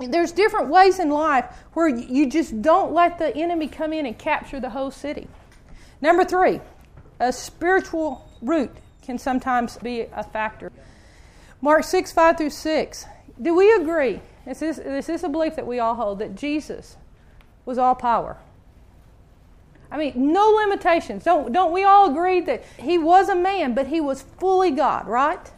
[0.00, 4.16] There's different ways in life where you just don't let the enemy come in and
[4.16, 5.26] capture the whole city.
[6.00, 6.60] Number three,
[7.20, 8.70] a spiritual root
[9.02, 10.70] can sometimes be a factor.
[11.60, 13.06] Mark 6, 5 through 6.
[13.40, 14.20] Do we agree?
[14.46, 16.96] Is this, is this a belief that we all hold that Jesus
[17.64, 18.38] was all power?
[19.90, 21.24] I mean, no limitations.
[21.24, 25.06] Don't, don't we all agree that he was a man, but he was fully God,
[25.06, 25.50] right?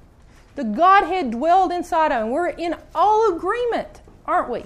[0.54, 2.30] The Godhead dwelled inside of him.
[2.30, 4.64] We're in all agreement, aren't we?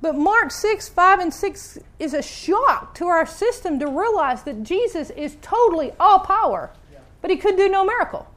[0.00, 4.62] But Mark 6, 5, and 6 is a shock to our system to realize that
[4.62, 6.70] Jesus is totally all power,
[7.20, 8.28] but he could do no miracle.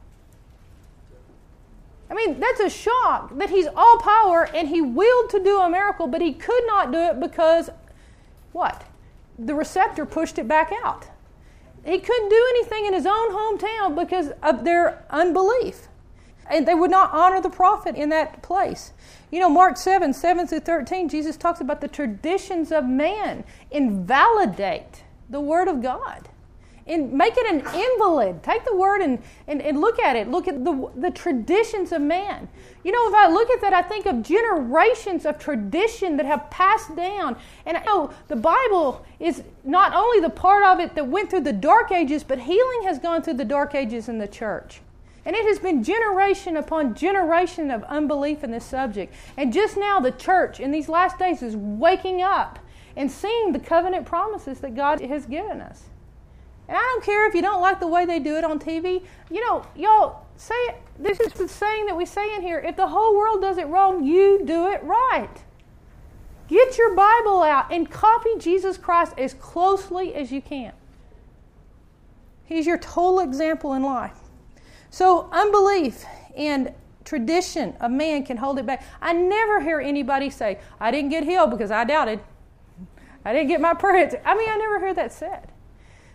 [2.10, 5.70] I mean, that's a shock that he's all power and he willed to do a
[5.70, 7.70] miracle, but he could not do it because
[8.50, 8.84] what?
[9.38, 11.06] the receptor pushed it back out.
[11.84, 15.88] He couldn't do anything in his own hometown because of their unbelief.
[16.52, 18.92] And they would not honor the prophet in that place.
[19.30, 25.02] You know, Mark 7, 7 through 13, Jesus talks about the traditions of man invalidate
[25.30, 26.28] the word of God
[26.86, 28.42] and make it an invalid.
[28.42, 30.28] Take the word and, and, and look at it.
[30.28, 32.48] Look at the, the traditions of man.
[32.84, 36.50] You know, if I look at that, I think of generations of tradition that have
[36.50, 37.36] passed down.
[37.66, 41.42] And I know the Bible is not only the part of it that went through
[41.42, 44.80] the dark ages, but healing has gone through the dark ages in the church.
[45.24, 49.14] And it has been generation upon generation of unbelief in this subject.
[49.36, 52.58] And just now, the church in these last days is waking up
[52.96, 55.84] and seeing the covenant promises that God has given us.
[56.68, 59.04] And I don't care if you don't like the way they do it on TV.
[59.30, 60.76] You know, y'all say it.
[60.98, 62.58] This is the saying that we say in here.
[62.58, 65.42] If the whole world does it wrong, you do it right.
[66.48, 70.72] Get your Bible out and copy Jesus Christ as closely as you can.
[72.44, 74.18] He's your total example in life.
[74.92, 76.04] So, unbelief
[76.36, 76.74] and
[77.06, 78.84] tradition of man can hold it back.
[79.00, 82.20] I never hear anybody say, I didn't get healed because I doubted.
[83.24, 84.20] I didn't get my prayer.
[84.22, 85.50] I mean, I never hear that said.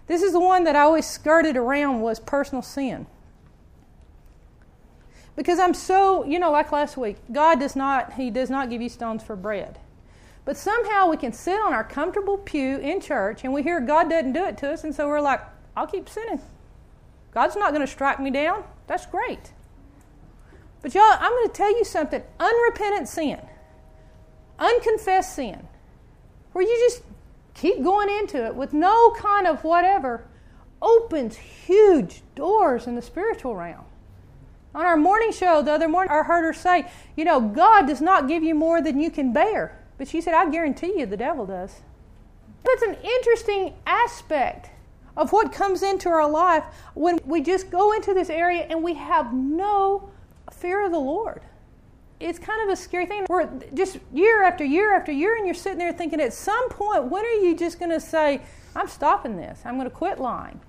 [0.05, 3.07] This is the one that I always skirted around was personal sin.
[5.35, 8.83] Because I'm so, you know, like last week, God does not, He does not give
[8.83, 9.79] you stones for bread.
[10.45, 14.07] But somehow we can sit on our comfortable pew in church and we hear God
[14.07, 15.41] doesn't do it to us, and so we're like,
[15.75, 16.41] I'll keep sinning.
[17.37, 18.63] God's not going to strike me down.
[18.87, 19.51] That's great.
[20.81, 23.39] But y'all, I'm going to tell you something unrepentant sin,
[24.57, 25.67] unconfessed sin,
[26.53, 27.03] where you just
[27.53, 30.25] keep going into it with no kind of whatever
[30.81, 33.85] opens huge doors in the spiritual realm.
[34.73, 38.01] On our morning show the other morning, I heard her say, You know, God does
[38.01, 39.77] not give you more than you can bear.
[39.99, 41.81] But she said, I guarantee you the devil does.
[42.63, 44.71] That's an interesting aspect
[45.17, 48.93] of what comes into our life when we just go into this area and we
[48.93, 50.09] have no
[50.51, 51.41] fear of the Lord
[52.19, 53.25] it's kind of a scary thing.
[53.27, 57.05] Where just year after year after year, and you're sitting there thinking, at some point,
[57.05, 58.41] when are you just going to say,
[58.75, 59.61] I'm stopping this?
[59.65, 60.59] I'm going to quit lying.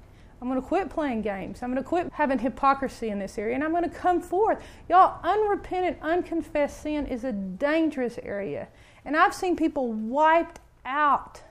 [0.40, 1.62] I'm going to quit playing games.
[1.62, 4.62] I'm going to quit having hypocrisy in this area, and I'm going to come forth.
[4.88, 8.68] Y'all, unrepentant, unconfessed sin is a dangerous area.
[9.04, 11.42] And I've seen people wiped out.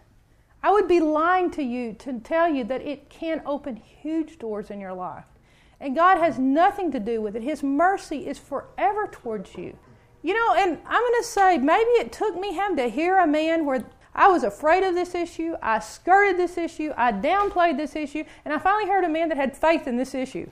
[0.63, 4.70] I would be lying to you to tell you that it can open huge doors
[4.70, 5.26] in your life.
[5.80, 7.43] And God has nothing to do with it.
[7.43, 9.78] His mercy is forever towards you.
[10.24, 13.28] You know, and I'm going to say maybe it took me having to hear a
[13.28, 17.96] man where I was afraid of this issue, I skirted this issue, I downplayed this
[17.96, 20.50] issue, and I finally heard a man that had faith in this issue.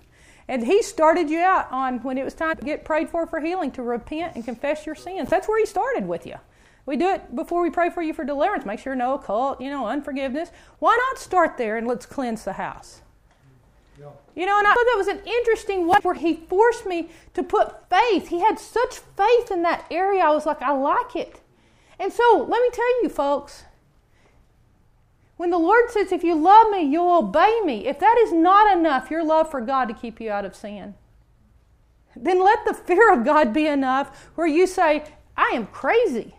[0.47, 3.39] And he started you out on when it was time to get prayed for for
[3.39, 5.29] healing, to repent and confess your sins.
[5.29, 6.35] That's where he started with you.
[6.85, 8.65] We do it before we pray for you for deliverance.
[8.65, 10.51] Make sure no occult, you know, unforgiveness.
[10.79, 13.01] Why not start there and let's cleanse the house?
[13.99, 14.09] Yeah.
[14.35, 17.41] You know, and I thought that was an interesting way where he forced me to
[17.41, 18.27] put faith.
[18.27, 20.21] He had such faith in that area.
[20.23, 21.39] I was like, I like it.
[21.99, 23.63] And so let me tell you, folks,
[25.37, 28.77] when the Lord says, If you love me, you'll obey me, if that is not
[28.77, 30.93] enough, your love for God to keep you out of sin,
[32.15, 36.35] then let the fear of God be enough where you say, I am crazy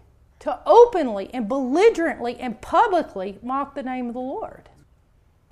[0.46, 4.68] to openly and belligerently and publicly mock the name of the Lord.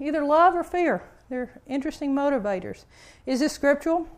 [0.00, 1.02] Either love or fear.
[1.28, 2.85] They're interesting motivators.
[3.26, 4.09] Is this scriptural?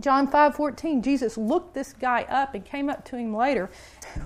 [0.00, 3.70] John 5 14, Jesus looked this guy up and came up to him later.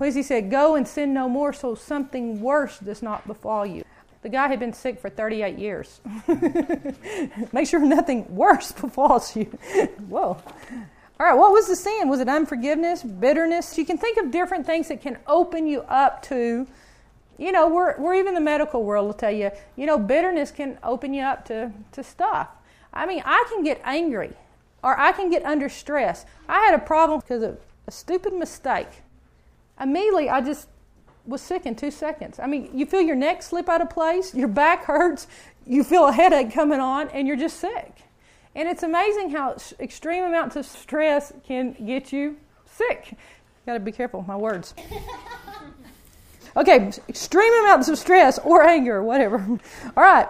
[0.01, 3.85] As he said, Go and sin no more so something worse does not befall you.
[4.23, 6.01] The guy had been sick for 38 years.
[7.53, 9.45] Make sure nothing worse befalls you.
[10.09, 10.37] Whoa.
[11.21, 12.09] All right, what was the sin?
[12.09, 13.77] Was it unforgiveness, bitterness?
[13.77, 16.65] You can think of different things that can open you up to,
[17.39, 20.79] you know, we're, we're even the medical world will tell you, you know, bitterness can
[20.85, 22.49] open you up to, to stuff.
[22.95, 24.33] I mean, I can get angry
[24.85, 26.25] or I can get under stress.
[26.49, 29.03] I had a problem because of a stupid mistake.
[29.81, 30.69] Immediately, I just
[31.27, 32.39] was sick in two seconds.
[32.39, 35.27] I mean, you feel your neck slip out of place, your back hurts,
[35.67, 38.05] you feel a headache coming on, and you're just sick.
[38.59, 43.15] And it's amazing how extreme amounts of stress can get you sick.
[43.65, 44.75] Got to be careful with my words.
[46.57, 49.37] Okay, extreme amounts of stress or anger, whatever.
[49.97, 50.27] All right.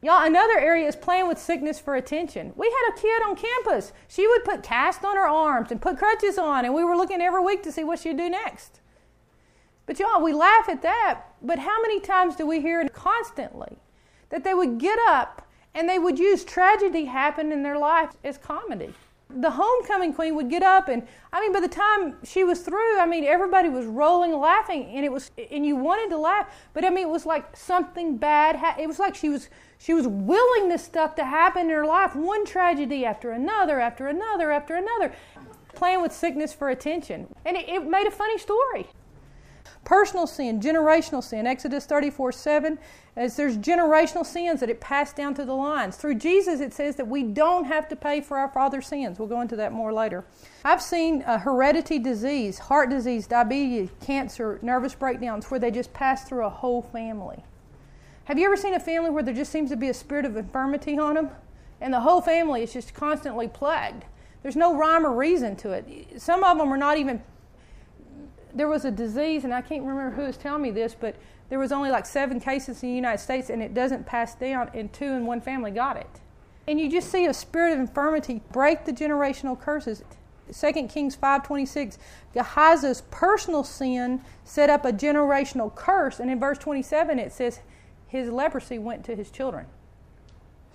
[0.00, 2.52] Y'all, another area is playing with sickness for attention.
[2.56, 3.92] We had a kid on campus.
[4.08, 7.20] She would put casts on her arms and put crutches on, and we were looking
[7.20, 8.80] every week to see what she'd do next.
[9.84, 13.76] But y'all, we laugh at that, but how many times do we hear constantly
[14.30, 15.45] that they would get up
[15.76, 18.92] and they would use tragedy happen in their life as comedy?
[19.28, 23.00] the homecoming queen would get up and i mean by the time she was through
[23.00, 26.84] i mean everybody was rolling laughing and it was and you wanted to laugh but
[26.84, 30.06] i mean it was like something bad ha- it was like she was she was
[30.06, 34.74] willing this stuff to happen in her life, one tragedy after another, after another, after
[34.74, 35.12] another,
[35.74, 37.26] playing with sickness for attention.
[37.44, 38.86] And it, it made a funny story.
[39.86, 41.46] Personal sin, generational sin.
[41.46, 42.76] Exodus 34 7,
[43.14, 45.96] as there's generational sins that it passed down through the lines.
[45.96, 49.20] Through Jesus, it says that we don't have to pay for our father's sins.
[49.20, 50.24] We'll go into that more later.
[50.64, 56.24] I've seen a heredity disease, heart disease, diabetes, cancer, nervous breakdowns, where they just pass
[56.24, 57.44] through a whole family.
[58.24, 60.36] Have you ever seen a family where there just seems to be a spirit of
[60.36, 61.30] infirmity on them?
[61.80, 64.04] And the whole family is just constantly plagued.
[64.42, 66.20] There's no rhyme or reason to it.
[66.20, 67.22] Some of them are not even.
[68.56, 71.14] There was a disease, and I can't remember who was telling me this, but
[71.50, 74.70] there was only like seven cases in the United States, and it doesn't pass down,
[74.72, 76.20] and two in one family got it.
[76.66, 80.02] And you just see a spirit of infirmity break the generational curses.
[80.52, 81.98] 2 Kings 5:26
[82.34, 87.60] Gehazi's personal sin set up a generational curse and in verse 27 it says
[88.06, 89.66] his leprosy went to his children.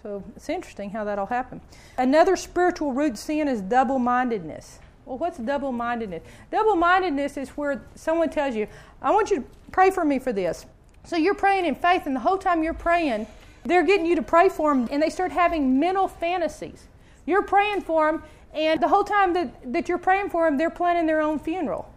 [0.03, 1.61] So it's interesting how that all happened.
[1.97, 4.79] Another spiritual root sin is double mindedness.
[5.11, 6.23] Well, what's double mindedness?
[6.51, 8.65] Double mindedness is where someone tells you,
[9.01, 10.65] I want you to pray for me for this.
[11.03, 13.27] So you're praying in faith, and the whole time you're praying,
[13.65, 16.87] they're getting you to pray for them, and they start having mental fantasies.
[17.25, 20.69] You're praying for them, and the whole time that, that you're praying for them, they're
[20.69, 21.93] planning their own funeral.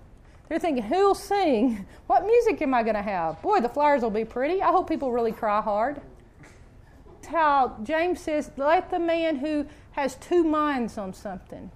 [0.48, 1.86] They're thinking, who'll sing?
[2.08, 3.40] What music am I going to have?
[3.42, 4.60] Boy, the flowers will be pretty.
[4.60, 6.00] I hope people really cry hard.
[7.12, 11.70] That's How James says, let the man who has two minds on something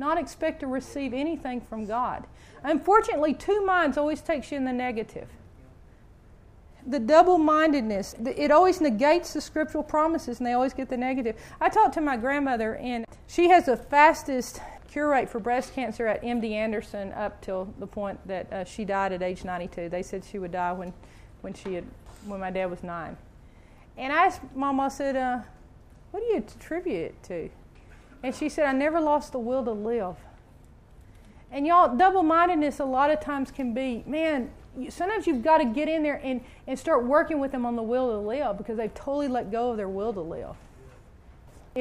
[0.00, 2.26] not expect to receive anything from God.
[2.64, 5.28] Unfortunately, two minds always takes you in the negative.
[6.86, 11.36] The double mindedness, it always negates the scriptural promises and they always get the negative.
[11.60, 16.06] I talked to my grandmother, and she has the fastest cure rate for breast cancer
[16.06, 19.90] at MD Anderson up till the point that uh, she died at age 92.
[19.90, 20.94] They said she would die when,
[21.42, 21.84] when she had,
[22.24, 23.18] when my dad was nine.
[23.98, 25.40] And I asked Mama, I said, uh,
[26.10, 27.50] "What do you attribute it to?"
[28.22, 30.16] And she said, "I never lost the will to live."
[31.50, 34.50] And y'all, double-mindedness a lot of times can be, man.
[34.88, 37.82] Sometimes you've got to get in there and, and start working with them on the
[37.82, 40.54] will to live because they've totally let go of their will to live.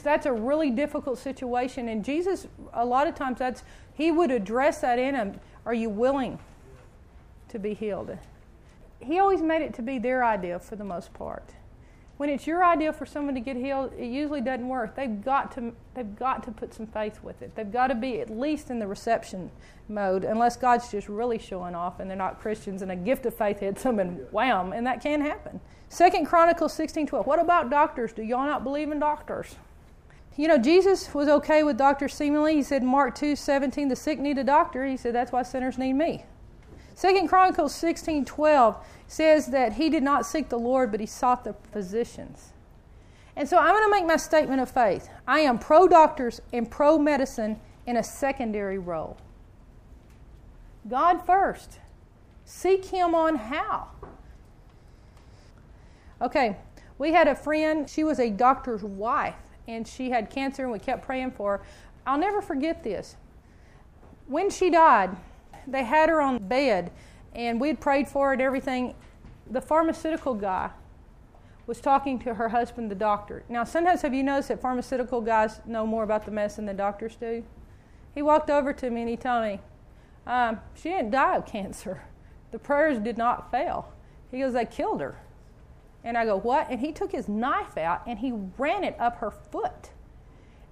[0.02, 4.82] That's a really difficult situation, and Jesus, a lot of times, that's He would address
[4.82, 5.40] that in them.
[5.66, 6.40] Are you willing
[7.50, 8.18] to be healed?
[9.00, 11.54] He always made it to be their idea for the most part.
[12.20, 14.94] When it's your idea for someone to get healed, it usually doesn't work.
[14.94, 17.56] They've got to they've got to put some faith with it.
[17.56, 19.50] They've got to be at least in the reception
[19.88, 23.34] mode, unless God's just really showing off and they're not Christians and a gift of
[23.34, 25.62] faith hits them and wham, and that can happen.
[25.88, 27.26] Second Chronicles sixteen twelve.
[27.26, 28.12] What about doctors?
[28.12, 29.56] Do y'all not believe in doctors?
[30.36, 32.56] You know, Jesus was okay with doctors seemingly.
[32.56, 34.86] He said Mark two seventeen, the sick need a doctor.
[34.86, 36.26] He said that's why sinners need me.
[37.00, 38.76] Second Chronicles sixteen twelve
[39.08, 42.52] says that he did not seek the Lord, but he sought the physicians.
[43.38, 45.10] And so I'm going to make my statement of faith.
[45.26, 47.58] I am pro doctors and pro medicine
[47.88, 49.16] in a secondary role.
[50.90, 51.80] God first.
[52.44, 53.88] Seek Him on how.
[56.22, 56.58] Okay,
[56.98, 59.38] we had a friend, she was a doctor's wife,
[59.70, 61.64] and she had cancer, and we kept praying for her.
[62.06, 63.16] I'll never forget this.
[64.28, 65.16] When she died,
[65.72, 66.92] they had her on bed,
[67.34, 68.96] and we had prayed for her and everything.
[69.50, 70.72] The pharmaceutical guy
[71.70, 73.44] was talking to her husband, the doctor.
[73.48, 77.16] Now, sometimes have you noticed that pharmaceutical guys know more about the medicine than doctors
[77.16, 77.44] do?
[78.16, 79.60] He walked over to me and he told me,
[80.26, 82.02] um, She didn't die of cancer.
[82.52, 83.94] The prayers did not fail.
[84.32, 85.20] He goes, They killed her.
[86.04, 86.70] And I go, What?
[86.70, 89.92] And he took his knife out and he ran it up her foot.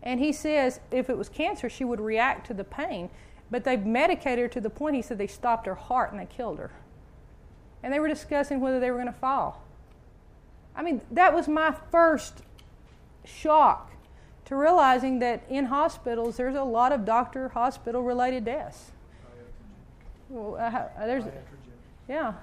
[0.02, 3.10] And he says, If it was cancer, she would react to the pain.
[3.50, 6.26] But they medicated her to the point he said they stopped her heart and they
[6.26, 6.72] killed her.
[7.84, 9.64] And they were discussing whether they were going to fall.
[10.76, 12.44] I mean, that was my first
[13.26, 13.92] shock
[14.46, 18.92] to realizing that in hospitals there's a lot of doctor hospital related deaths.
[20.30, 21.24] Well, uh, there's,
[22.08, 22.34] yeah.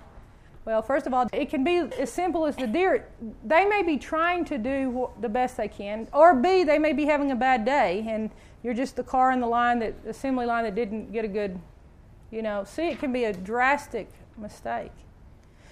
[0.64, 3.06] Well, first of all, it can be as simple as the deer.
[3.44, 7.04] They may be trying to do the best they can, or B, they may be
[7.04, 8.30] having a bad day, and
[8.64, 11.60] you're just the car in the line that assembly line that didn't get a good,
[12.30, 12.64] you know.
[12.64, 14.90] See, it can be a drastic mistake.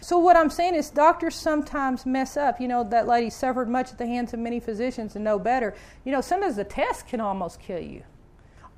[0.02, 2.60] So what I'm saying is, doctors sometimes mess up.
[2.60, 5.74] You know, that lady suffered much at the hands of many physicians and know better.
[6.04, 8.02] You know, sometimes the test can almost kill you.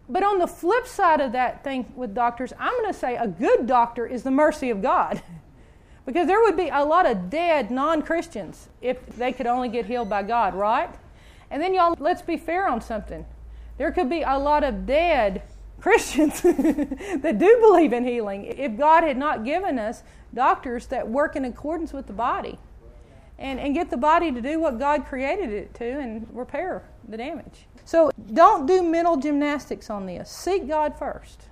[0.08, 3.26] But on the flip side of that thing with doctors, I'm going to say a
[3.26, 5.22] good doctor is the mercy of God.
[6.06, 9.86] because there would be a lot of dead non Christians if they could only get
[9.86, 10.94] healed by God, right?
[11.50, 13.26] And then, y'all, let's be fair on something.
[13.78, 15.42] There could be a lot of dead
[15.80, 21.36] Christians that do believe in healing if God had not given us doctors that work
[21.36, 22.58] in accordance with the body
[23.38, 27.16] and, and get the body to do what God created it to and repair the
[27.16, 27.66] damage.
[27.84, 30.30] So don't do mental gymnastics on this.
[30.30, 31.48] Seek God first.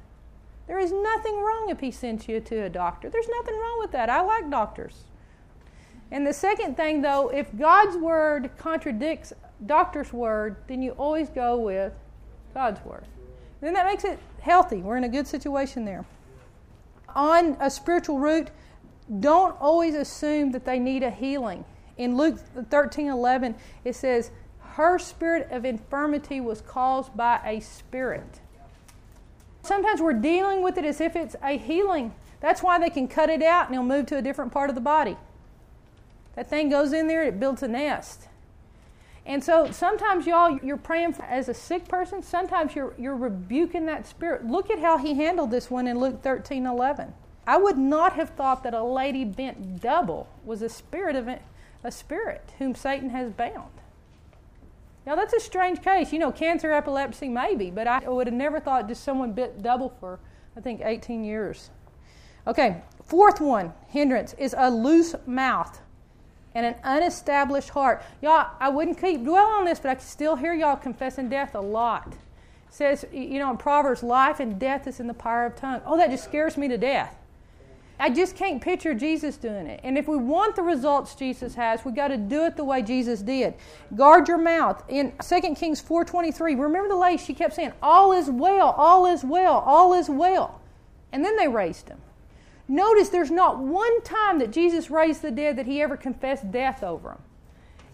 [0.67, 3.11] There is nothing wrong if He sends you to a doctor.
[3.11, 4.09] There's nothing wrong with that.
[4.09, 5.05] I like doctors.
[6.11, 9.33] And the second thing, though, if God's word contradicts
[9.67, 11.93] doctor's word, then you always go with
[12.55, 13.05] God's word.
[13.61, 14.79] Then that makes it healthy.
[14.79, 16.05] We're in a good situation there.
[17.15, 18.51] On a spiritual root,
[19.21, 21.65] don't always assume that they need a healing.
[21.97, 22.39] In Luke
[22.71, 28.41] 13 11, it says, Her spirit of infirmity was caused by a spirit.
[29.63, 32.13] Sometimes we're dealing with it as if it's a healing.
[32.41, 34.75] That's why they can cut it out and it'll move to a different part of
[34.75, 35.17] the body.
[36.35, 38.29] That thing goes in there, and it builds a nest.
[39.25, 43.87] And so sometimes y'all you're praying for, as a sick person, sometimes you're you're rebuking
[43.87, 44.47] that spirit.
[44.47, 47.15] Look at how he handled this one in Luke 13, 11.
[47.47, 51.29] I would not have thought that a lady bent double was a spirit of
[51.85, 53.71] a spirit whom Satan has bound.
[55.07, 56.13] Now that's a strange case.
[56.13, 59.91] You know, cancer, epilepsy, maybe, but I would have never thought just someone bit double
[60.01, 60.19] for
[60.57, 61.71] I think 18 years.
[62.47, 65.81] Okay, fourth one hindrance is a loose mouth
[66.55, 68.03] and an unestablished heart.
[68.21, 71.55] Y'all, I wouldn't keep dwell on this, but I can still hear y'all confessing death
[71.55, 72.09] a lot.
[72.09, 75.81] It says, you know, in Proverbs, life and death is in the power of tongue.
[75.87, 77.17] Oh, that just scares me to death.
[78.03, 79.81] I just can't picture Jesus doing it.
[79.85, 82.83] And if we want the results Jesus has, we got to do it the way
[82.83, 83.55] Jesus did.
[83.95, 84.83] Guard your mouth.
[84.89, 89.23] In 2 Kings 4:23, remember the lady she kept saying, "All is well, all is
[89.23, 90.61] well, all is well."
[91.13, 92.01] And then they raised him.
[92.73, 96.83] Notice there's not one time that Jesus raised the dead that he ever confessed death
[96.83, 97.23] over them.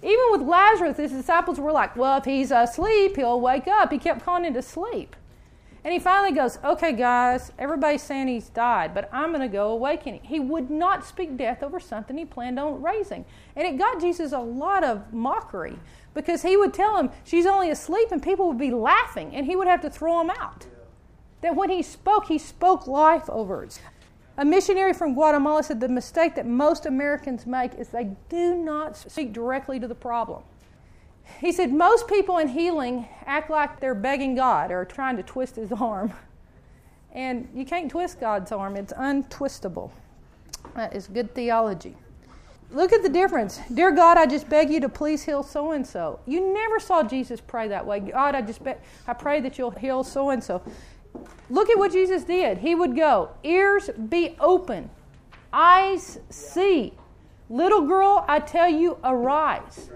[0.04, 3.90] Even with Lazarus, his disciples were like, well, if he's asleep, he'll wake up.
[3.90, 5.16] He kept calling him to sleep.
[5.82, 9.72] And he finally goes, okay, guys, everybody's saying he's died, but I'm going to go
[9.72, 10.22] awaken him.
[10.22, 13.24] He would not speak death over something he planned on raising.
[13.56, 15.76] And it got Jesus a lot of mockery
[16.14, 19.56] because he would tell him she's only asleep and people would be laughing and he
[19.56, 20.68] would have to throw them out.
[21.40, 23.80] That when he spoke, he spoke life over it.
[24.38, 28.96] A missionary from Guatemala said the mistake that most Americans make is they do not
[28.96, 30.44] speak directly to the problem.
[31.40, 35.56] He said most people in healing act like they're begging God or trying to twist
[35.56, 36.12] his arm.
[37.10, 39.90] And you can't twist God's arm, it's untwistable.
[40.76, 41.96] That is good theology.
[42.70, 43.60] Look at the difference.
[43.74, 46.20] Dear God, I just beg you to please heal so and so.
[46.26, 47.98] You never saw Jesus pray that way.
[47.98, 48.76] God, I just beg,
[49.06, 50.62] I pray that you'll heal so and so.
[51.50, 52.58] Look at what Jesus did.
[52.58, 54.90] He would go, ears be open,
[55.52, 56.94] eyes see.
[57.50, 59.90] Little girl, I tell you, arise.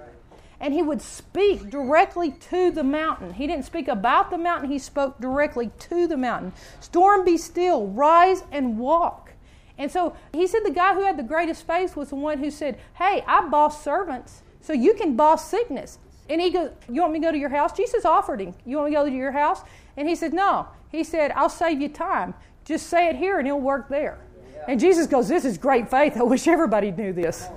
[0.59, 3.35] And he would speak directly to the mountain.
[3.35, 6.53] He didn't speak about the mountain, he spoke directly to the mountain.
[6.81, 9.33] Storm be still, rise and walk.
[9.77, 12.51] And so he said the guy who had the greatest faith was the one who
[12.51, 15.99] said, Hey, I boss servants, so you can boss sickness.
[16.31, 17.73] And he goes, You want me to go to your house?
[17.73, 19.63] Jesus offered him, You want me to go to your house?
[19.97, 20.69] And he said, No.
[20.93, 22.35] He said, I'll save you time.
[22.65, 24.21] Just say it here and it'll work there.
[24.69, 26.17] And Jesus goes, This is great faith.
[26.17, 27.49] I wish everybody knew this.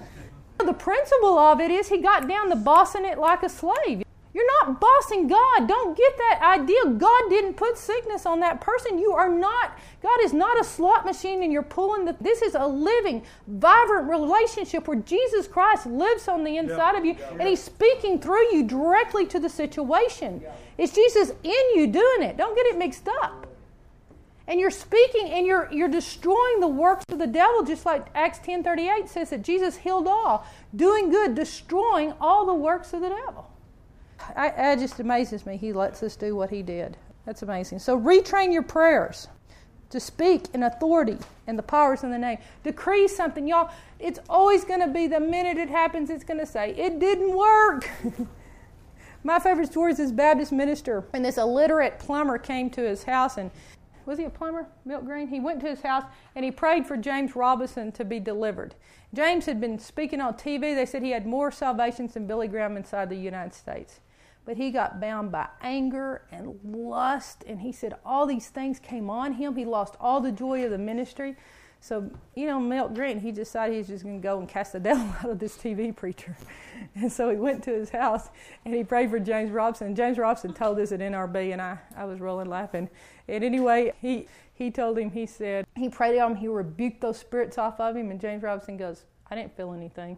[0.57, 4.03] The principle of it is he got down to bossing it like a slave.
[4.35, 5.65] You're not bossing God.
[5.65, 6.85] Don't get that idea.
[6.97, 8.99] God didn't put sickness on that person.
[8.99, 12.53] You are not, God is not a slot machine and you're pulling the, this is
[12.53, 16.97] a living, vibrant relationship where Jesus Christ lives on the inside yeah.
[16.97, 17.31] of you yeah.
[17.39, 20.41] and He's speaking through you directly to the situation.
[20.43, 20.51] Yeah.
[20.77, 22.37] It's Jesus in you doing it.
[22.37, 23.47] Don't get it mixed up.
[24.47, 28.39] And you're speaking and you're, you're destroying the works of the devil, just like Acts
[28.39, 30.45] 10.38 says that Jesus healed all,
[30.75, 33.49] doing good, destroying all the works of the devil.
[34.35, 35.57] I, it just amazes me.
[35.57, 36.97] He lets us do what he did.
[37.25, 37.79] That's amazing.
[37.79, 39.27] So retrain your prayers
[39.89, 41.17] to speak in authority
[41.47, 42.37] and the powers in the name.
[42.63, 43.71] Decree something, y'all.
[43.99, 47.35] It's always going to be the minute it happens, it's going to say, It didn't
[47.35, 47.89] work.
[49.25, 53.37] My favorite story is this Baptist minister, and this illiterate plumber came to his house
[53.37, 53.49] and
[54.05, 55.29] was he a plumber, Milt Green?
[55.29, 56.03] He went to his house
[56.35, 58.75] and he prayed for James Robison to be delivered.
[59.15, 60.75] James had been speaking on TV.
[60.75, 63.99] They said he had more salvations than Billy Graham inside the United States.
[64.45, 69.09] But he got bound by anger and lust, and he said all these things came
[69.09, 69.55] on him.
[69.55, 71.35] He lost all the joy of the ministry.
[71.85, 74.73] So, you know, Milt Green, he decided he was just going to go and cast
[74.73, 76.35] the devil out of this TV preacher.
[76.95, 78.29] And so he went to his house
[78.63, 79.95] and he prayed for James Robison.
[79.95, 82.89] James Robison told this at NRB, and I, I was rolling laughing.
[83.27, 87.17] And anyway, he, he told him, he said, he prayed on him, he rebuked those
[87.17, 88.11] spirits off of him.
[88.11, 90.17] And James Robison goes, I didn't feel anything.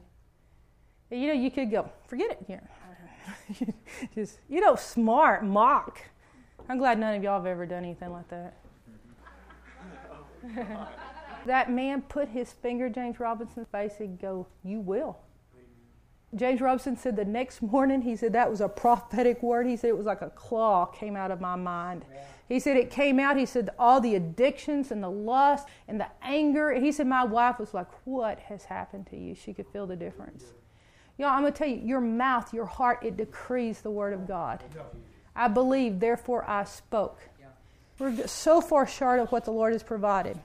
[1.12, 2.46] You know, you could go, forget it.
[2.48, 3.68] Yeah,
[4.16, 6.00] just, you know, smart, mock.
[6.70, 8.58] I'm glad none of y'all have ever done anything like that.
[11.48, 15.18] That man put his finger James Robison's face and go, You will.
[16.36, 19.66] James Robison said the next morning, he said that was a prophetic word.
[19.66, 22.04] He said it was like a claw came out of my mind.
[22.14, 22.20] Yeah.
[22.50, 23.38] He said it came out.
[23.38, 26.74] He said all the addictions and the lust and the anger.
[26.74, 29.34] He said my wife was like, What has happened to you?
[29.34, 30.44] She could feel the difference.
[31.18, 34.28] Y'all, I'm going to tell you, your mouth, your heart, it decrees the word of
[34.28, 34.64] God.
[35.36, 37.20] I believe, therefore I spoke.
[37.98, 40.38] We're so far short of what the Lord has provided.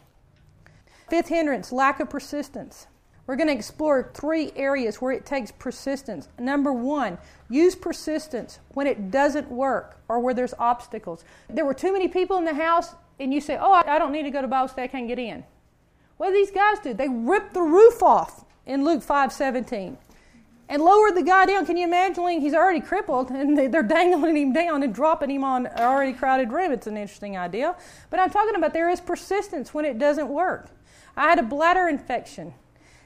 [1.13, 2.87] Fifth hindrance, lack of persistence.
[3.27, 6.27] We're going to explore three areas where it takes persistence.
[6.39, 7.19] Number one,
[7.51, 11.23] use persistence when it doesn't work or where there's obstacles.
[11.51, 14.23] There were too many people in the house, and you say, Oh, I don't need
[14.23, 15.45] to go to Bible study, I can't get in.
[16.17, 16.95] What do these guys do?
[16.95, 19.99] They rip the roof off in Luke 5 17
[20.71, 21.67] and lowered the guy down.
[21.67, 22.41] Can you imagine?
[22.41, 26.53] He's already crippled, and they're dangling him down and dropping him on an already crowded
[26.53, 26.73] room.
[26.73, 27.77] It's an interesting idea.
[28.09, 30.71] But I'm talking about there is persistence when it doesn't work.
[31.17, 32.55] I had a bladder infection.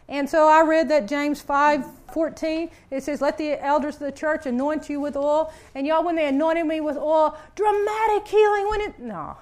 [0.09, 4.13] And so I read that James 5 14, it says, Let the elders of the
[4.13, 5.53] church anoint you with oil.
[5.75, 8.99] And y'all, when they anointed me with oil, dramatic healing when it.
[9.01, 9.37] No,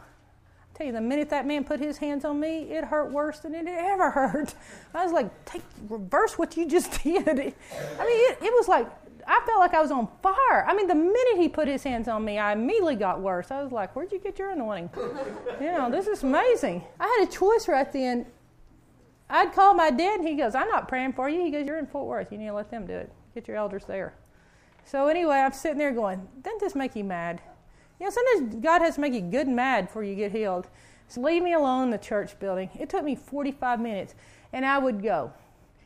[0.75, 3.55] tell you, the minute that man put his hands on me, it hurt worse than
[3.55, 4.55] it ever hurt.
[4.95, 7.29] I was like, take reverse what you just did.
[7.29, 8.89] I mean, it, it was like
[9.27, 10.65] I felt like I was on fire.
[10.67, 13.51] I mean, the minute he put his hands on me, I immediately got worse.
[13.51, 14.91] I was like, where'd you get your anointing?
[15.61, 16.85] you know, this is amazing.
[17.01, 18.27] I had a choice right then.
[19.31, 21.43] I'd call my dad, and he goes, I'm not praying for you.
[21.43, 22.31] He goes, You're in Fort Worth.
[22.31, 23.13] You need to let them do it.
[23.35, 24.15] Get your elders there.
[24.85, 27.41] So, anyway, I'm sitting there going, Doesn't this make you mad?
[27.99, 30.69] You know, sometimes God has to make you good and mad before you get healed.
[31.09, 32.71] So leave me alone in the church building.
[32.79, 34.15] It took me 45 minutes,
[34.53, 35.33] and I would go.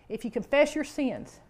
[0.09, 1.41] If you confess your sins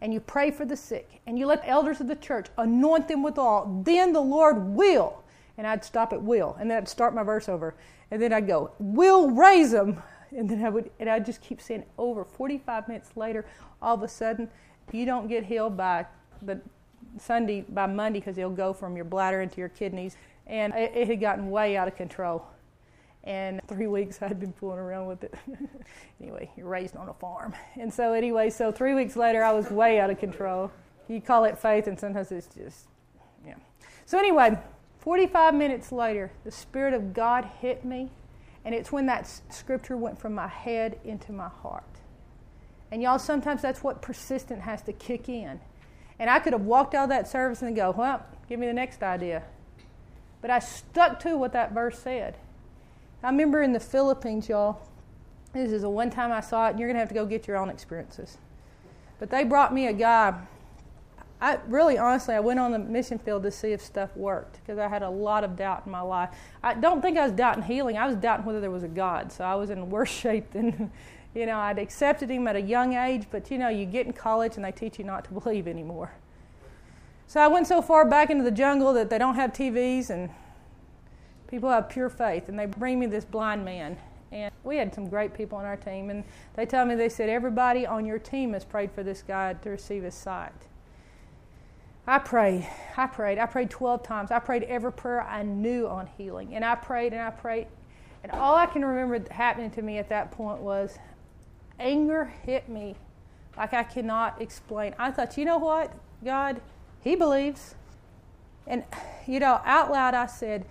[0.00, 3.08] and you pray for the sick and you let the elders of the church anoint
[3.08, 5.22] them with all, then the Lord will.
[5.58, 7.74] And I'd stop at will, and then I'd start my verse over,
[8.10, 10.02] and then I'd go, will raise them.
[10.30, 13.44] And then I would, and I'd just keep saying over 45 minutes later,
[13.80, 14.48] all of a sudden,
[14.92, 16.06] you don't get healed by
[16.42, 16.60] the
[17.18, 20.16] Sunday by Monday because it'll go from your bladder into your kidneys.
[20.46, 22.46] And it, it had gotten way out of control.
[23.24, 25.34] And three weeks I'd been fooling around with it.
[26.20, 27.54] anyway, you're raised on a farm.
[27.74, 30.70] And so, anyway, so three weeks later I was way out of control.
[31.08, 32.86] You call it faith, and sometimes it's just,
[33.44, 33.54] yeah.
[34.06, 34.58] So, anyway,
[34.98, 38.10] 45 minutes later, the Spirit of God hit me.
[38.66, 41.84] And it's when that scripture went from my head into my heart.
[42.90, 45.60] And y'all, sometimes that's what persistent has to kick in.
[46.18, 48.72] And I could have walked out of that service and go, well, give me the
[48.72, 49.44] next idea.
[50.42, 52.38] But I stuck to what that verse said.
[53.22, 54.80] I remember in the Philippines, y'all,
[55.52, 57.24] this is the one time I saw it, and you're going to have to go
[57.24, 58.36] get your own experiences.
[59.20, 60.34] But they brought me a guy.
[61.40, 64.78] I really, honestly, I went on the mission field to see if stuff worked because
[64.78, 66.30] I had a lot of doubt in my life.
[66.62, 67.98] I don't think I was doubting healing.
[67.98, 69.30] I was doubting whether there was a God.
[69.30, 70.90] So I was in worse shape than,
[71.34, 74.14] you know, I'd accepted him at a young age, but you know, you get in
[74.14, 76.12] college and they teach you not to believe anymore.
[77.26, 80.30] So I went so far back into the jungle that they don't have TVs and
[81.48, 82.48] people have pure faith.
[82.48, 83.98] And they bring me this blind man.
[84.32, 86.08] And we had some great people on our team.
[86.08, 86.24] And
[86.54, 89.70] they tell me, they said, everybody on your team has prayed for this guy to
[89.70, 90.52] receive his sight.
[92.06, 92.68] I prayed.
[92.96, 93.38] I prayed.
[93.38, 94.30] I prayed 12 times.
[94.30, 96.54] I prayed every prayer I knew on healing.
[96.54, 97.66] And I prayed and I prayed.
[98.22, 100.98] And all I can remember happening to me at that point was
[101.78, 102.96] anger hit me
[103.56, 104.94] like I cannot explain.
[104.98, 105.92] I thought, you know what,
[106.24, 106.60] God?
[107.02, 107.74] He believes.
[108.66, 108.84] And,
[109.26, 110.64] you know, out loud I said,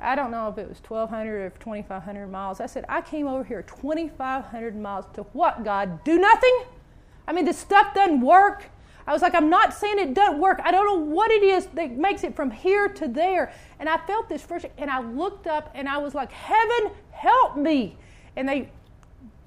[0.00, 2.60] I don't know if it was 1,200 or 2,500 miles.
[2.60, 6.02] I said, I came over here 2,500 miles to what, God?
[6.04, 6.64] Do nothing?
[7.26, 8.70] I mean, this stuff doesn't work.
[9.08, 10.60] I was like, I'm not saying it doesn't work.
[10.62, 13.54] I don't know what it is that makes it from here to there.
[13.80, 17.56] And I felt this first, and I looked up and I was like, Heaven, help
[17.56, 17.96] me.
[18.36, 18.70] And they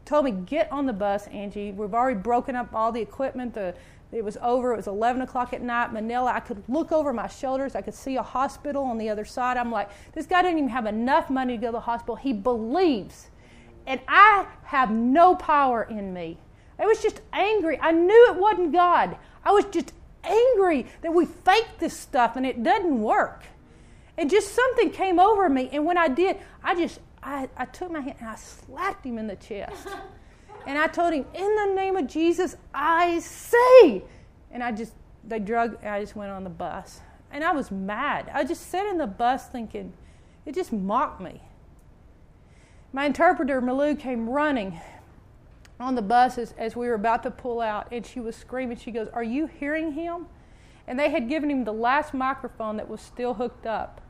[0.04, 1.72] told me, Get on the bus, Angie.
[1.74, 3.76] We've already broken up all the equipment, the
[4.12, 4.74] it was over.
[4.74, 5.94] It was 11 o'clock at night.
[5.94, 7.76] Manila, I could look over my shoulders.
[7.76, 9.58] I could see a hospital on the other side.
[9.58, 12.16] I'm like, this guy didn't even have enough money to go to the hospital.
[12.18, 13.30] He believes.
[13.88, 16.40] And I have no power in me.
[16.78, 17.80] I was just angry.
[17.80, 19.18] I knew it wasn't God.
[19.44, 23.44] I was just angry that we fake this stuff and it doesn't work.
[24.18, 25.70] And just something came over me.
[25.72, 29.18] And when I did, I just, I, I took my hand and I slapped him
[29.18, 29.88] in the chest.
[30.66, 34.04] And I told him, In the name of Jesus, I say.
[34.52, 37.02] And I just, they drug, I just went on the bus.
[37.32, 38.30] And I was mad.
[38.34, 39.94] I just sat in the bus thinking,
[40.46, 41.42] it just mocked me.
[42.92, 44.80] My interpreter, Malou, came running
[45.82, 48.78] on the bus as, as we were about to pull out, and she was screaming.
[48.78, 50.28] She goes, Are you hearing him?
[50.88, 54.02] And they had given him the last microphone that was still hooked up.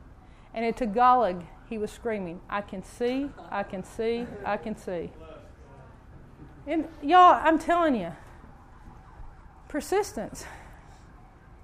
[0.54, 5.10] And in Tagalog, he was screaming, I can see, I can see, I can see.
[6.66, 8.12] And y'all, I'm telling you,
[9.68, 10.44] persistence.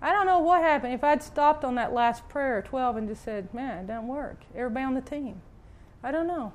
[0.00, 3.24] I don't know what happened if I'd stopped on that last prayer, 12, and just
[3.24, 4.42] said, man, it doesn't work.
[4.54, 5.42] Everybody on the team.
[6.02, 6.52] I don't know.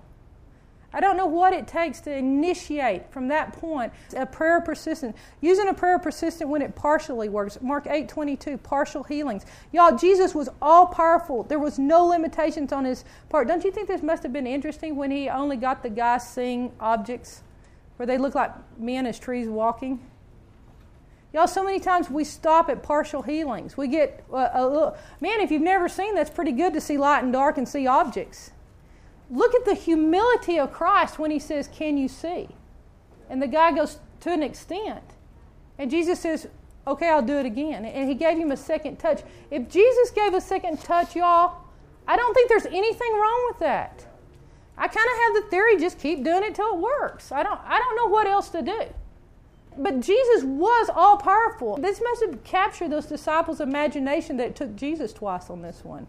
[0.93, 5.15] I don't know what it takes to initiate from that point a prayer persistent.
[5.41, 7.57] Using a prayer persistent when it partially works.
[7.61, 9.45] Mark 8 22, partial healings.
[9.71, 11.43] Y'all, Jesus was all powerful.
[11.43, 13.47] There was no limitations on his part.
[13.47, 16.71] Don't you think this must have been interesting when he only got the guy seeing
[16.79, 17.43] objects?
[17.97, 19.99] where they look like men as trees walking.
[21.33, 23.75] Y'all, so many times we stop at partial healings.
[23.75, 26.97] We get uh, a little, man, if you've never seen that's pretty good to see
[26.97, 28.51] light and dark and see objects.
[29.33, 32.49] Look at the humility of Christ when he says, Can you see?
[33.29, 35.03] And the guy goes, To an extent.
[35.79, 36.47] And Jesus says,
[36.85, 37.83] Okay, I'll do it again.
[37.83, 39.23] And he gave him a second touch.
[39.49, 41.63] If Jesus gave a second touch, y'all,
[42.07, 44.05] I don't think there's anything wrong with that.
[44.77, 47.31] I kind of have the theory just keep doing it till it works.
[47.31, 48.81] I don't, I don't know what else to do.
[49.77, 51.77] But Jesus was all powerful.
[51.77, 56.05] This must have captured those disciples' imagination that it took Jesus twice on this one.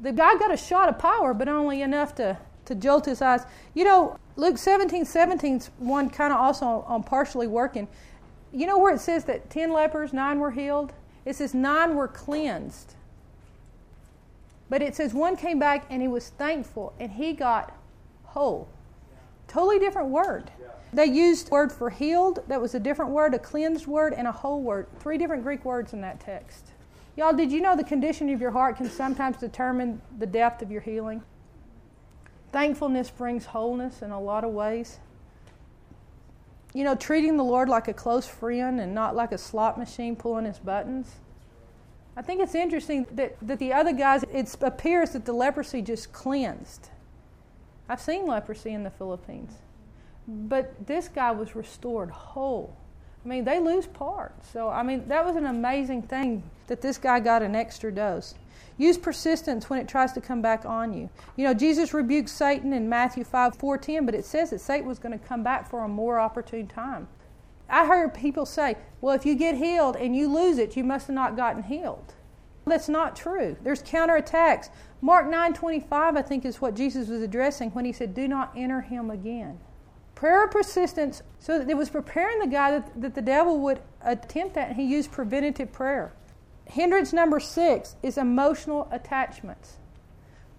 [0.00, 3.42] The guy got a shot of power, but only enough to, to jolt his eyes.
[3.74, 7.86] You know, Luke 17 17 one kind of also on, on partially working.
[8.52, 10.92] You know where it says that 10 lepers, nine were healed?
[11.24, 12.94] It says nine were cleansed.
[14.68, 17.76] But it says one came back and he was thankful and he got
[18.24, 18.68] whole.
[19.48, 20.50] Totally different word.
[20.92, 24.32] They used word for healed, that was a different word, a cleansed word, and a
[24.32, 24.86] whole word.
[24.98, 26.72] Three different Greek words in that text.
[27.16, 30.70] Y'all, did you know the condition of your heart can sometimes determine the depth of
[30.70, 31.22] your healing?
[32.52, 34.98] Thankfulness brings wholeness in a lot of ways.
[36.72, 40.14] You know, treating the Lord like a close friend and not like a slot machine
[40.16, 41.16] pulling his buttons.
[42.16, 46.12] I think it's interesting that, that the other guys, it appears that the leprosy just
[46.12, 46.90] cleansed.
[47.88, 49.52] I've seen leprosy in the Philippines.
[50.28, 52.76] But this guy was restored whole.
[53.24, 54.50] I mean, they lose parts.
[54.50, 58.34] So, I mean, that was an amazing thing that this guy got an extra dose.
[58.78, 61.10] Use persistence when it tries to come back on you.
[61.36, 64.98] You know, Jesus rebuked Satan in Matthew 5 410, but it says that Satan was
[64.98, 67.08] going to come back for a more opportune time.
[67.68, 71.06] I heard people say, well, if you get healed and you lose it, you must
[71.08, 72.14] have not gotten healed.
[72.66, 73.56] That's not true.
[73.62, 74.70] There's counterattacks.
[75.00, 78.82] Mark 9:25 I think is what Jesus was addressing when he said, "Do not enter
[78.82, 79.58] him again."
[80.20, 84.52] Prayer of persistence, so it was preparing the guy that, that the devil would attempt
[84.52, 86.12] that, and he used preventative prayer.
[86.66, 89.78] Hindrance number six is emotional attachments.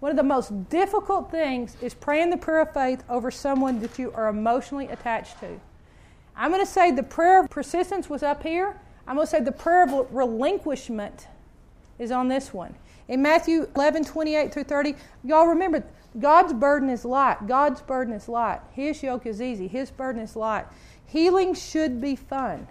[0.00, 4.00] One of the most difficult things is praying the prayer of faith over someone that
[4.00, 5.60] you are emotionally attached to.
[6.34, 8.80] I'm going to say the prayer of persistence was up here.
[9.06, 11.28] I'm going to say the prayer of relinquishment
[12.00, 12.74] is on this one.
[13.06, 15.84] In Matthew 11, 28 through 30, y'all remember,
[16.18, 17.46] God's burden is light.
[17.46, 18.60] God's burden is light.
[18.72, 19.68] His yoke is easy.
[19.68, 20.66] His burden is light.
[21.06, 22.68] Healing should be fun.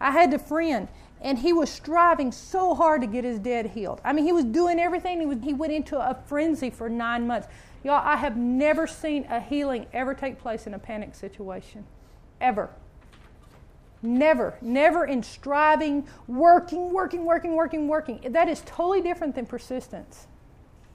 [0.00, 0.88] I had a friend,
[1.20, 4.00] and he was striving so hard to get his dad healed.
[4.04, 5.20] I mean, he was doing everything.
[5.20, 7.48] He, was, he went into a frenzy for nine months.
[7.84, 11.84] Y'all, I have never seen a healing ever take place in a panic situation.
[12.40, 12.70] Ever.
[14.02, 18.20] Never, never in striving, working, working, working, working, working.
[18.30, 20.26] That is totally different than persistence.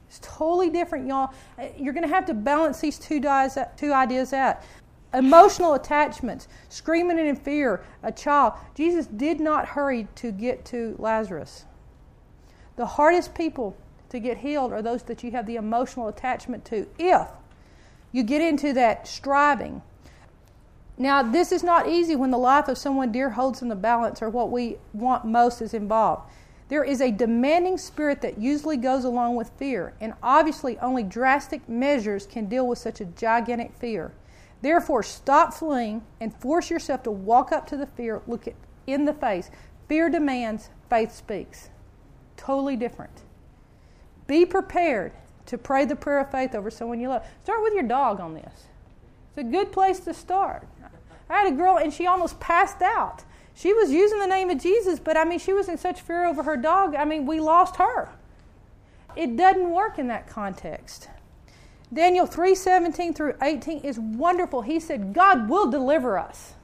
[0.08, 1.34] It's totally different, y'all.
[1.58, 4.62] Eh, you're going to have to balance these two, dies, uh, two ideas out.
[5.14, 8.54] Emotional attachments, screaming in fear, a child.
[8.76, 11.66] Jesus did not hurry to get to Lazarus.
[12.76, 13.78] The hardest people
[14.10, 16.88] to get healed are those that you have the emotional attachment to.
[17.00, 17.28] If
[18.12, 19.82] you get into that striving,
[20.98, 24.22] now, this is not easy when the life of someone dear holds in the balance
[24.22, 26.30] or what we want most is involved.
[26.68, 31.68] There is a demanding spirit that usually goes along with fear, and obviously, only drastic
[31.70, 34.14] measures can deal with such a gigantic fear.
[34.62, 38.56] Therefore, stop fleeing and force yourself to walk up to the fear, look it
[38.88, 39.52] in the face.
[39.88, 41.70] Fear demands, faith speaks.
[42.36, 43.22] Totally different.
[44.26, 45.12] Be prepared
[45.46, 47.26] to pray the prayer of faith over someone you love.
[47.44, 48.66] Start with your dog on this.
[49.30, 50.68] It's a good place to start.
[51.30, 53.24] I had a girl and she almost passed out.
[53.56, 56.26] She was using the name of Jesus, but I mean, she was in such fear
[56.26, 56.94] over her dog.
[56.94, 58.10] I mean, we lost her.
[59.16, 61.08] It doesn't work in that context.
[61.94, 64.62] Daniel 3:17 through 18 is wonderful.
[64.62, 66.56] He said, God will deliver us.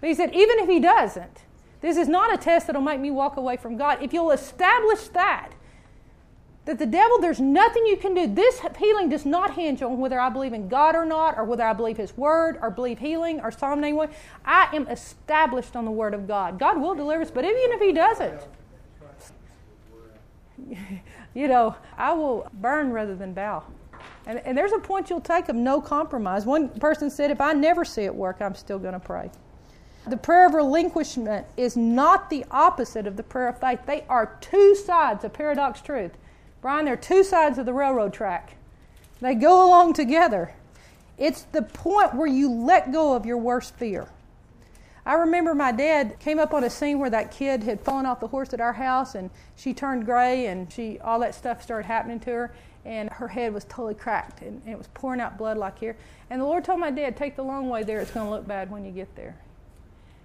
[0.00, 1.44] But he said, even if he doesn't,
[1.80, 4.02] this is not a test that'll make me walk away from God.
[4.02, 5.52] If you'll establish that,
[6.68, 8.26] that the devil, there's nothing you can do.
[8.26, 11.64] This healing does not hinge on whether I believe in God or not, or whether
[11.64, 14.10] I believe His Word, or believe healing, or Psalm 91.
[14.44, 16.58] I am established on the Word of God.
[16.58, 18.42] God will deliver us, but even if He doesn't,
[21.34, 23.64] you know, I will burn rather than bow.
[24.26, 26.44] And, and there's a point you'll take of no compromise.
[26.44, 29.30] One person said, if I never see it work, I'm still going to pray.
[30.06, 33.80] The prayer of relinquishment is not the opposite of the prayer of faith.
[33.86, 36.12] They are two sides of paradox truth.
[36.60, 38.54] Brian, there are two sides of the railroad track.
[39.20, 40.54] They go along together.
[41.16, 44.08] It's the point where you let go of your worst fear.
[45.04, 48.20] I remember my dad came up on a scene where that kid had fallen off
[48.20, 51.86] the horse at our house and she turned gray and she all that stuff started
[51.86, 52.54] happening to her
[52.84, 55.96] and her head was totally cracked and, and it was pouring out blood like here.
[56.28, 58.46] And the Lord told my dad, take the long way there, it's going to look
[58.46, 59.36] bad when you get there.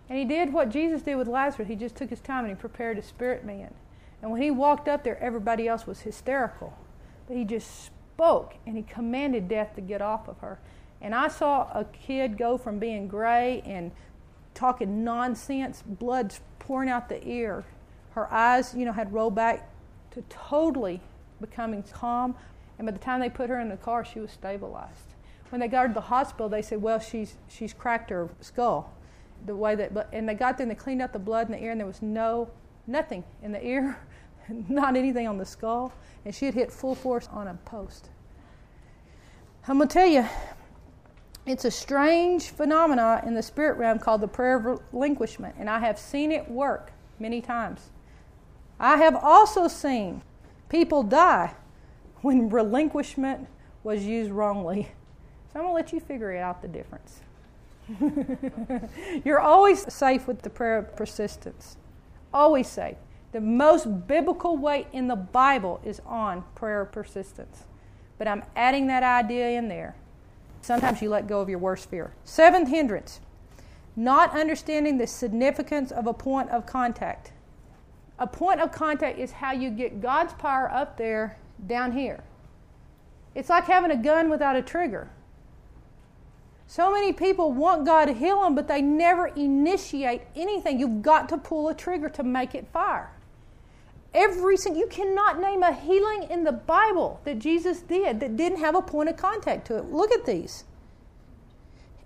[0.09, 1.69] And he did what Jesus did with Lazarus.
[1.69, 3.73] He just took his time and he prepared his spirit man.
[4.23, 6.73] And when he walked up there, everybody else was hysterical.
[7.27, 10.59] But he just spoke and he commanded death to get off of her.
[11.01, 13.91] And I saw a kid go from being gray and
[14.53, 17.65] talking nonsense, blood pouring out the ear.
[18.11, 19.69] Her eyes, you know, had rolled back
[20.11, 21.01] to totally
[21.41, 22.33] becoming calm.
[22.77, 25.15] And by the time they put her in the car, she was stabilized.
[25.49, 28.91] When they got her to the hospital, they said, "Well, she's she's cracked her skull."
[29.45, 31.61] The way that, and they got there and they cleaned out the blood in the
[31.61, 32.49] ear, and there was no
[32.87, 33.97] nothing in the ear
[34.69, 35.91] not anything on the skull,
[36.25, 38.09] and she had hit full force on a post.
[39.67, 40.27] I'm going to tell you,
[41.45, 45.79] it's a strange phenomena in the spirit realm called the prayer of relinquishment, and I
[45.79, 47.91] have seen it work many times.
[48.79, 50.21] I have also seen
[50.69, 51.53] people die
[52.21, 53.47] when relinquishment
[53.83, 54.89] was used wrongly.
[55.51, 57.19] So I'm going to let you figure out the difference.
[59.25, 61.77] You're always safe with the prayer of persistence.
[62.33, 62.97] Always safe.
[63.33, 67.65] The most biblical way in the Bible is on prayer persistence.
[68.17, 69.95] But I'm adding that idea in there.
[70.61, 72.13] Sometimes you let go of your worst fear.
[72.23, 73.19] Seventh hindrance
[73.95, 77.31] not understanding the significance of a point of contact.
[78.19, 82.23] A point of contact is how you get God's power up there, down here.
[83.35, 85.09] It's like having a gun without a trigger.
[86.65, 90.79] So many people want God to heal them, but they never initiate anything.
[90.79, 93.11] You've got to pull a trigger to make it fire.
[94.13, 98.59] Every single, you cannot name a healing in the Bible that Jesus did that didn't
[98.59, 99.91] have a point of contact to it.
[99.91, 100.65] Look at these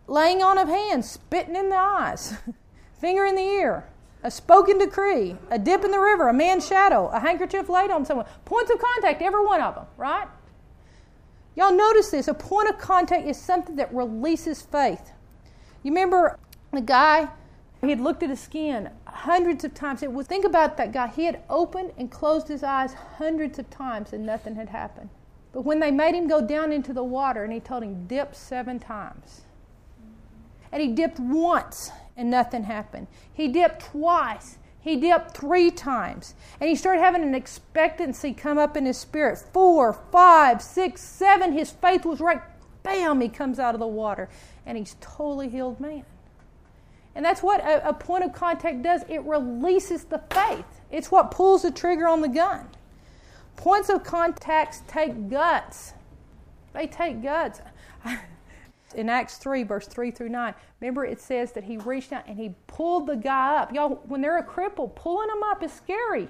[0.08, 2.36] laying on of hands, spitting in the eyes,
[3.02, 3.86] finger in the ear,
[4.24, 8.06] a spoken decree, a dip in the river, a man's shadow, a handkerchief laid on
[8.06, 8.26] someone.
[8.46, 10.28] Points of contact, every one of them, right?
[11.56, 12.28] Y'all notice this.
[12.28, 15.12] A point of contact is something that releases faith.
[15.84, 16.38] You remember
[16.72, 17.30] the guy?
[17.82, 20.04] He had looked at his skin hundreds of times.
[20.04, 21.08] It was think about that guy.
[21.08, 25.10] He had opened and closed his eyes hundreds of times and nothing had happened.
[25.52, 28.36] But when they made him go down into the water and he told him dip
[28.36, 29.42] seven times.
[30.72, 33.08] And he dipped once and nothing happened.
[33.34, 34.60] He dipped twice.
[34.80, 36.36] He dipped three times.
[36.62, 39.40] And he started having an expectancy come up in his spirit.
[39.52, 41.54] Four, five, six, seven.
[41.54, 42.42] His faith was right.
[42.84, 44.30] Bam, he comes out of the water.
[44.66, 46.06] And he's totally healed man.
[47.18, 51.32] And that's what a, a point of contact does it releases the faith, it's what
[51.32, 52.70] pulls the trigger on the gun.
[53.56, 55.94] Points of contacts take guts.
[56.74, 57.60] They take guts.
[58.96, 62.38] In Acts 3, verse 3 through 9, remember it says that he reached out and
[62.38, 63.74] he pulled the guy up.
[63.74, 66.30] Y'all, when they're a cripple, pulling them up is scary.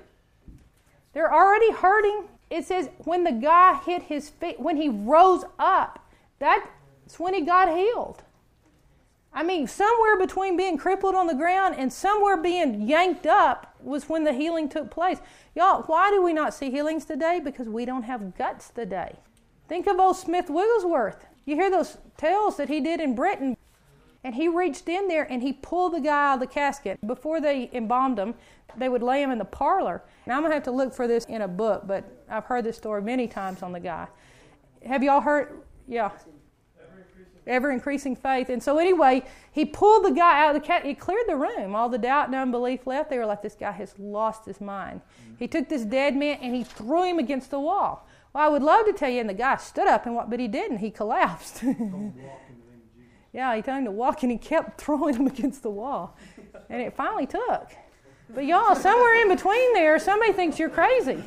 [1.12, 2.30] They're already hurting.
[2.50, 6.10] It says when the guy hit his feet, when he rose up,
[6.40, 8.24] that's when he got healed.
[9.38, 14.10] I mean, somewhere between being crippled on the ground and somewhere being yanked up was
[14.10, 15.20] when the healing took place.
[15.54, 17.40] Y'all, why do we not see healings today?
[17.40, 19.16] Because we don't have guts today.
[19.70, 21.28] Think of old Smith Wigglesworth.
[21.46, 23.56] You hear those tales that he did in Britain.
[24.24, 26.98] And he reached in there and he pulled the guy out of the casket.
[27.06, 28.34] Before they embalmed him,
[28.76, 30.02] they would lay him in the parlor.
[30.26, 32.64] And I'm going to have to look for this in a book, but I've heard
[32.64, 34.08] this story many times on the guy.
[34.84, 35.62] Have y'all heard?
[35.88, 36.10] Yeah
[37.48, 38.50] ever increasing faith.
[38.50, 40.86] And so, anyway, he pulled the guy out of the cat.
[40.86, 41.76] He cleared the room.
[41.76, 43.10] All the doubt and unbelief left.
[43.10, 45.02] They were like, this guy has lost his mind.
[45.40, 48.08] He took this dead man and he threw him against the wall.
[48.34, 50.40] Well, I would love to tell you, and the guy stood up, and what, but
[50.40, 50.78] he didn't.
[50.78, 51.64] He collapsed.
[53.34, 56.16] yeah, he told him to walk, and he kept throwing him against the wall.
[56.70, 57.72] And it finally took.
[58.30, 61.24] But y'all, somewhere in between there, somebody thinks you're crazy.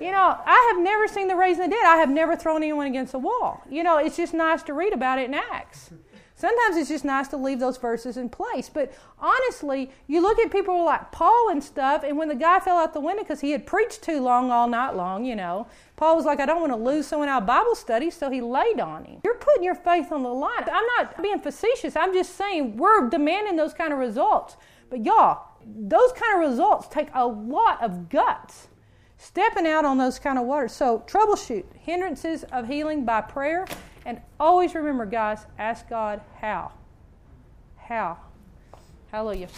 [0.00, 1.84] You know, I have never seen the raising the dead.
[1.84, 3.62] I have never thrown anyone against a wall.
[3.68, 5.90] You know, it's just nice to read about it in Acts.
[6.34, 8.68] Sometimes it's just nice to leave those verses in place.
[8.68, 12.78] But honestly, you look at people like Paul and stuff, and when the guy fell
[12.78, 16.16] out the window because he had preached too long all night long, you know, Paul
[16.16, 18.80] was like, I don't want to lose someone out of Bible study, so he laid
[18.80, 19.20] on him.
[19.22, 20.64] You're putting your faith on the line.
[20.64, 21.94] I'm not being facetious.
[21.94, 24.56] I'm just saying we're demanding those kind of results.
[24.90, 28.68] But y'all, those kind of results take a lot of guts
[29.22, 30.72] stepping out on those kind of waters.
[30.72, 33.66] So, troubleshoot hindrances of healing by prayer.
[34.04, 36.72] And always remember, guys, ask God how.
[37.76, 38.18] How.
[39.12, 39.48] Hallelujah.